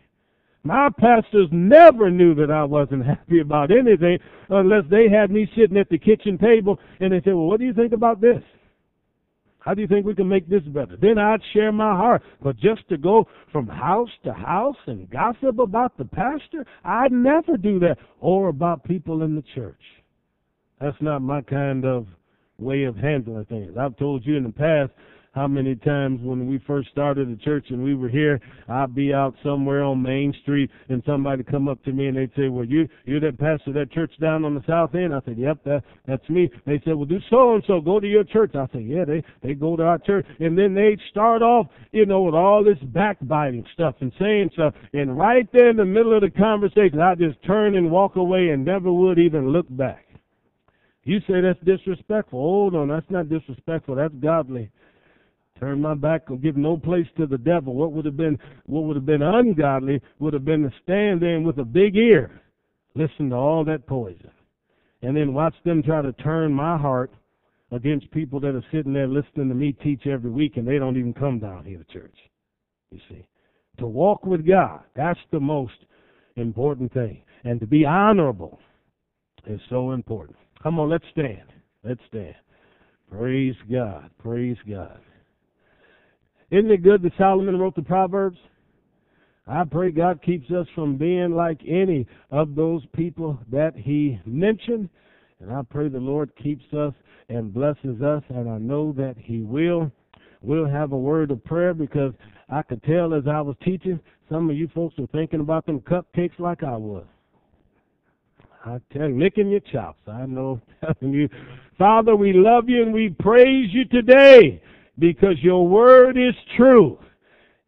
My 0.62 0.90
pastors 0.98 1.48
never 1.50 2.10
knew 2.10 2.34
that 2.34 2.50
I 2.50 2.64
wasn't 2.64 3.06
happy 3.14 3.40
about 3.40 3.70
anything 3.70 4.18
unless 4.50 4.84
they 4.90 5.08
had 5.08 5.30
me 5.30 5.50
sitting 5.56 5.78
at 5.78 5.88
the 5.88 5.96
kitchen 5.96 6.36
table 6.36 6.78
and 7.00 7.14
they 7.14 7.22
said, 7.24 7.32
Well, 7.32 7.46
what 7.46 7.58
do 7.58 7.64
you 7.64 7.72
think 7.72 7.94
about 7.94 8.20
this? 8.20 8.42
How 9.60 9.74
do 9.74 9.82
you 9.82 9.86
think 9.86 10.06
we 10.06 10.14
can 10.14 10.28
make 10.28 10.48
this 10.48 10.62
better? 10.62 10.96
Then 11.00 11.18
I'd 11.18 11.40
share 11.52 11.70
my 11.70 11.94
heart. 11.94 12.22
But 12.42 12.56
just 12.56 12.88
to 12.88 12.96
go 12.96 13.28
from 13.52 13.66
house 13.66 14.08
to 14.24 14.32
house 14.32 14.76
and 14.86 15.08
gossip 15.10 15.58
about 15.58 15.96
the 15.98 16.06
pastor, 16.06 16.66
I'd 16.84 17.12
never 17.12 17.56
do 17.56 17.78
that. 17.80 17.98
Or 18.20 18.48
about 18.48 18.84
people 18.84 19.22
in 19.22 19.34
the 19.34 19.44
church. 19.54 19.80
That's 20.80 20.96
not 21.00 21.20
my 21.20 21.42
kind 21.42 21.84
of 21.84 22.06
way 22.58 22.84
of 22.84 22.96
handling 22.96 23.44
things. 23.46 23.76
I've 23.78 23.96
told 23.96 24.24
you 24.24 24.36
in 24.36 24.44
the 24.44 24.52
past 24.52 24.92
how 25.32 25.46
many 25.46 25.76
times 25.76 26.20
when 26.22 26.48
we 26.48 26.58
first 26.66 26.88
started 26.90 27.30
the 27.30 27.40
church 27.42 27.66
and 27.70 27.82
we 27.82 27.94
were 27.94 28.08
here, 28.08 28.40
I'd 28.68 28.94
be 28.94 29.14
out 29.14 29.34
somewhere 29.44 29.84
on 29.84 30.02
Main 30.02 30.34
Street 30.42 30.70
and 30.88 31.02
somebody 31.06 31.44
come 31.44 31.68
up 31.68 31.82
to 31.84 31.92
me 31.92 32.08
and 32.08 32.16
they'd 32.16 32.34
say, 32.36 32.48
"Well, 32.48 32.64
you 32.64 32.88
you're 33.04 33.20
that 33.20 33.38
pastor 33.38 33.70
of 33.70 33.74
that 33.74 33.92
church 33.92 34.12
down 34.20 34.44
on 34.44 34.56
the 34.56 34.64
south 34.66 34.94
end." 34.96 35.14
I 35.14 35.20
said, 35.24 35.38
"Yep, 35.38 35.62
that 35.64 35.84
that's 36.04 36.28
me." 36.28 36.50
They 36.66 36.80
said, 36.80 36.94
"Well, 36.94 37.04
do 37.04 37.20
so 37.30 37.54
and 37.54 37.64
so 37.66 37.80
go 37.80 38.00
to 38.00 38.08
your 38.08 38.24
church?" 38.24 38.56
I 38.56 38.66
said, 38.72 38.82
"Yeah, 38.82 39.04
they 39.04 39.22
they 39.40 39.54
go 39.54 39.76
to 39.76 39.84
our 39.84 39.98
church." 39.98 40.26
And 40.40 40.58
then 40.58 40.74
they'd 40.74 41.00
start 41.10 41.42
off, 41.42 41.68
you 41.92 42.06
know, 42.06 42.22
with 42.22 42.34
all 42.34 42.64
this 42.64 42.78
backbiting 42.80 43.64
stuff 43.72 43.94
and 44.00 44.12
saying 44.18 44.50
stuff, 44.54 44.74
and 44.92 45.16
right 45.16 45.50
there 45.52 45.68
in 45.68 45.76
the 45.76 45.84
middle 45.84 46.12
of 46.12 46.22
the 46.22 46.30
conversation, 46.30 47.00
I 47.00 47.14
just 47.14 47.40
turn 47.44 47.76
and 47.76 47.90
walk 47.90 48.16
away 48.16 48.48
and 48.48 48.64
never 48.64 48.92
would 48.92 49.20
even 49.20 49.50
look 49.50 49.66
back. 49.70 50.06
You 51.04 51.20
say 51.20 51.40
that's 51.40 51.58
disrespectful. 51.64 52.38
Oh 52.38 52.68
no, 52.68 52.86
that's 52.86 53.10
not 53.10 53.28
disrespectful. 53.28 53.94
That's 53.94 54.14
godly. 54.14 54.70
Turn 55.60 55.82
my 55.82 55.94
back 55.94 56.22
and 56.28 56.40
give 56.40 56.56
no 56.56 56.78
place 56.78 57.06
to 57.18 57.26
the 57.26 57.36
devil. 57.36 57.74
What 57.74 57.92
would 57.92 58.06
have 58.06 58.16
been 58.16 58.38
what 58.64 58.84
would 58.84 58.96
have 58.96 59.04
been 59.04 59.22
ungodly 59.22 60.00
would 60.18 60.32
have 60.32 60.44
been 60.44 60.62
to 60.62 60.72
stand 60.82 61.20
there 61.20 61.38
with 61.40 61.58
a 61.58 61.64
big 61.64 61.96
ear, 61.96 62.40
listen 62.94 63.30
to 63.30 63.36
all 63.36 63.64
that 63.66 63.86
poison, 63.86 64.30
and 65.02 65.14
then 65.14 65.34
watch 65.34 65.54
them 65.64 65.82
try 65.82 66.00
to 66.00 66.12
turn 66.14 66.52
my 66.52 66.78
heart 66.78 67.12
against 67.72 68.10
people 68.10 68.40
that 68.40 68.54
are 68.54 68.64
sitting 68.72 68.94
there 68.94 69.06
listening 69.06 69.48
to 69.48 69.54
me 69.54 69.72
teach 69.72 70.06
every 70.06 70.30
week 70.30 70.56
and 70.56 70.66
they 70.66 70.78
don't 70.78 70.96
even 70.96 71.12
come 71.12 71.38
down 71.38 71.64
here 71.64 71.78
to 71.78 71.92
church. 71.92 72.16
You 72.90 72.98
see. 73.08 73.26
To 73.78 73.86
walk 73.86 74.26
with 74.26 74.46
God, 74.46 74.80
that's 74.96 75.20
the 75.30 75.40
most 75.40 75.72
important 76.36 76.92
thing. 76.92 77.22
And 77.44 77.60
to 77.60 77.66
be 77.66 77.84
honorable 77.84 78.58
is 79.46 79.60
so 79.70 79.92
important. 79.92 80.36
Come 80.62 80.78
on, 80.78 80.90
let's 80.90 81.04
stand. 81.12 81.52
Let's 81.84 82.00
stand. 82.08 82.34
Praise 83.10 83.54
God. 83.70 84.10
Praise 84.18 84.58
God. 84.68 85.00
Isn't 86.50 86.70
it 86.70 86.82
good 86.82 87.02
that 87.02 87.12
Solomon 87.16 87.58
wrote 87.58 87.76
the 87.76 87.82
Proverbs? 87.82 88.38
I 89.46 89.64
pray 89.64 89.90
God 89.90 90.20
keeps 90.22 90.50
us 90.50 90.66
from 90.74 90.96
being 90.96 91.32
like 91.34 91.60
any 91.66 92.06
of 92.30 92.54
those 92.54 92.82
people 92.94 93.38
that 93.50 93.74
he 93.76 94.20
mentioned. 94.24 94.88
And 95.40 95.52
I 95.52 95.62
pray 95.68 95.88
the 95.88 95.98
Lord 95.98 96.30
keeps 96.40 96.64
us 96.72 96.92
and 97.28 97.54
blesses 97.54 98.02
us, 98.02 98.22
and 98.28 98.48
I 98.48 98.58
know 98.58 98.92
that 98.92 99.14
he 99.16 99.40
will. 99.40 99.90
We'll 100.42 100.68
have 100.68 100.92
a 100.92 100.98
word 100.98 101.30
of 101.30 101.44
prayer 101.44 101.72
because 101.72 102.12
I 102.48 102.62
could 102.62 102.82
tell 102.82 103.14
as 103.14 103.24
I 103.28 103.40
was 103.40 103.56
teaching, 103.64 104.00
some 104.28 104.50
of 104.50 104.56
you 104.56 104.68
folks 104.74 104.96
were 104.98 105.06
thinking 105.08 105.40
about 105.40 105.66
them 105.66 105.80
cupcakes 105.80 106.38
like 106.38 106.62
I 106.62 106.76
was. 106.76 107.04
I 108.64 108.78
tell 108.92 109.08
you, 109.08 109.18
licking 109.18 109.50
your 109.50 109.60
chops. 109.60 110.00
I 110.06 110.26
know, 110.26 110.60
telling 110.80 111.14
you, 111.14 111.28
Father, 111.78 112.14
we 112.16 112.32
love 112.32 112.68
you 112.68 112.82
and 112.82 112.92
we 112.92 113.10
praise 113.10 113.72
you 113.72 113.84
today 113.86 114.60
because 115.00 115.36
your 115.42 115.66
word 115.66 116.16
is 116.16 116.34
true. 116.56 116.98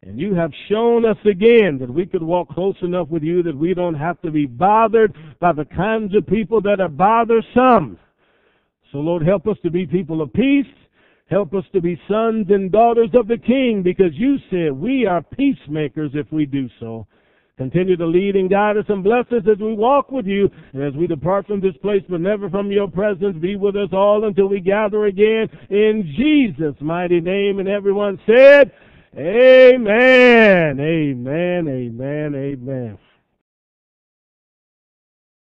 And 0.03 0.19
you 0.19 0.33
have 0.35 0.51
shown 0.69 1.05
us 1.05 1.17
again 1.25 1.77
that 1.79 1.89
we 1.89 2.05
could 2.05 2.23
walk 2.23 2.49
close 2.49 2.75
enough 2.81 3.09
with 3.09 3.23
you 3.23 3.41
that 3.43 3.57
we 3.57 3.73
don't 3.73 3.95
have 3.95 4.21
to 4.21 4.31
be 4.31 4.45
bothered 4.45 5.13
by 5.39 5.53
the 5.53 5.65
kinds 5.65 6.13
of 6.15 6.27
people 6.27 6.61
that 6.61 6.81
are 6.81 6.89
bothersome. 6.89 7.97
So, 8.91 8.99
Lord, 8.99 9.25
help 9.25 9.47
us 9.47 9.57
to 9.63 9.71
be 9.71 9.87
people 9.87 10.21
of 10.21 10.31
peace. 10.33 10.67
Help 11.27 11.53
us 11.55 11.63
to 11.73 11.81
be 11.81 11.99
sons 12.07 12.47
and 12.49 12.71
daughters 12.71 13.09
of 13.13 13.27
the 13.27 13.37
King 13.37 13.81
because 13.81 14.13
you 14.13 14.37
said 14.51 14.73
we 14.73 15.05
are 15.05 15.21
peacemakers 15.21 16.11
if 16.13 16.31
we 16.31 16.45
do 16.45 16.69
so. 16.79 17.07
Continue 17.55 17.95
to 17.97 18.05
lead 18.07 18.35
and 18.35 18.49
guide 18.49 18.77
us 18.77 18.85
and 18.89 19.03
bless 19.03 19.27
us 19.27 19.43
as 19.51 19.59
we 19.59 19.73
walk 19.73 20.11
with 20.11 20.25
you 20.25 20.49
and 20.73 20.81
as 20.81 20.93
we 20.95 21.05
depart 21.05 21.45
from 21.45 21.61
this 21.61 21.77
place, 21.83 22.01
but 22.09 22.19
never 22.19 22.49
from 22.49 22.71
your 22.71 22.87
presence. 22.87 23.37
Be 23.39 23.55
with 23.55 23.75
us 23.75 23.89
all 23.93 24.25
until 24.25 24.47
we 24.47 24.59
gather 24.59 25.05
again 25.05 25.47
in 25.69 26.11
Jesus' 26.17 26.75
mighty 26.81 27.21
name. 27.21 27.59
And 27.59 27.69
everyone 27.69 28.19
said, 28.25 28.71
Amen, 29.15 30.79
amen, 30.79 31.67
amen, 31.67 32.35
amen. 32.35 32.97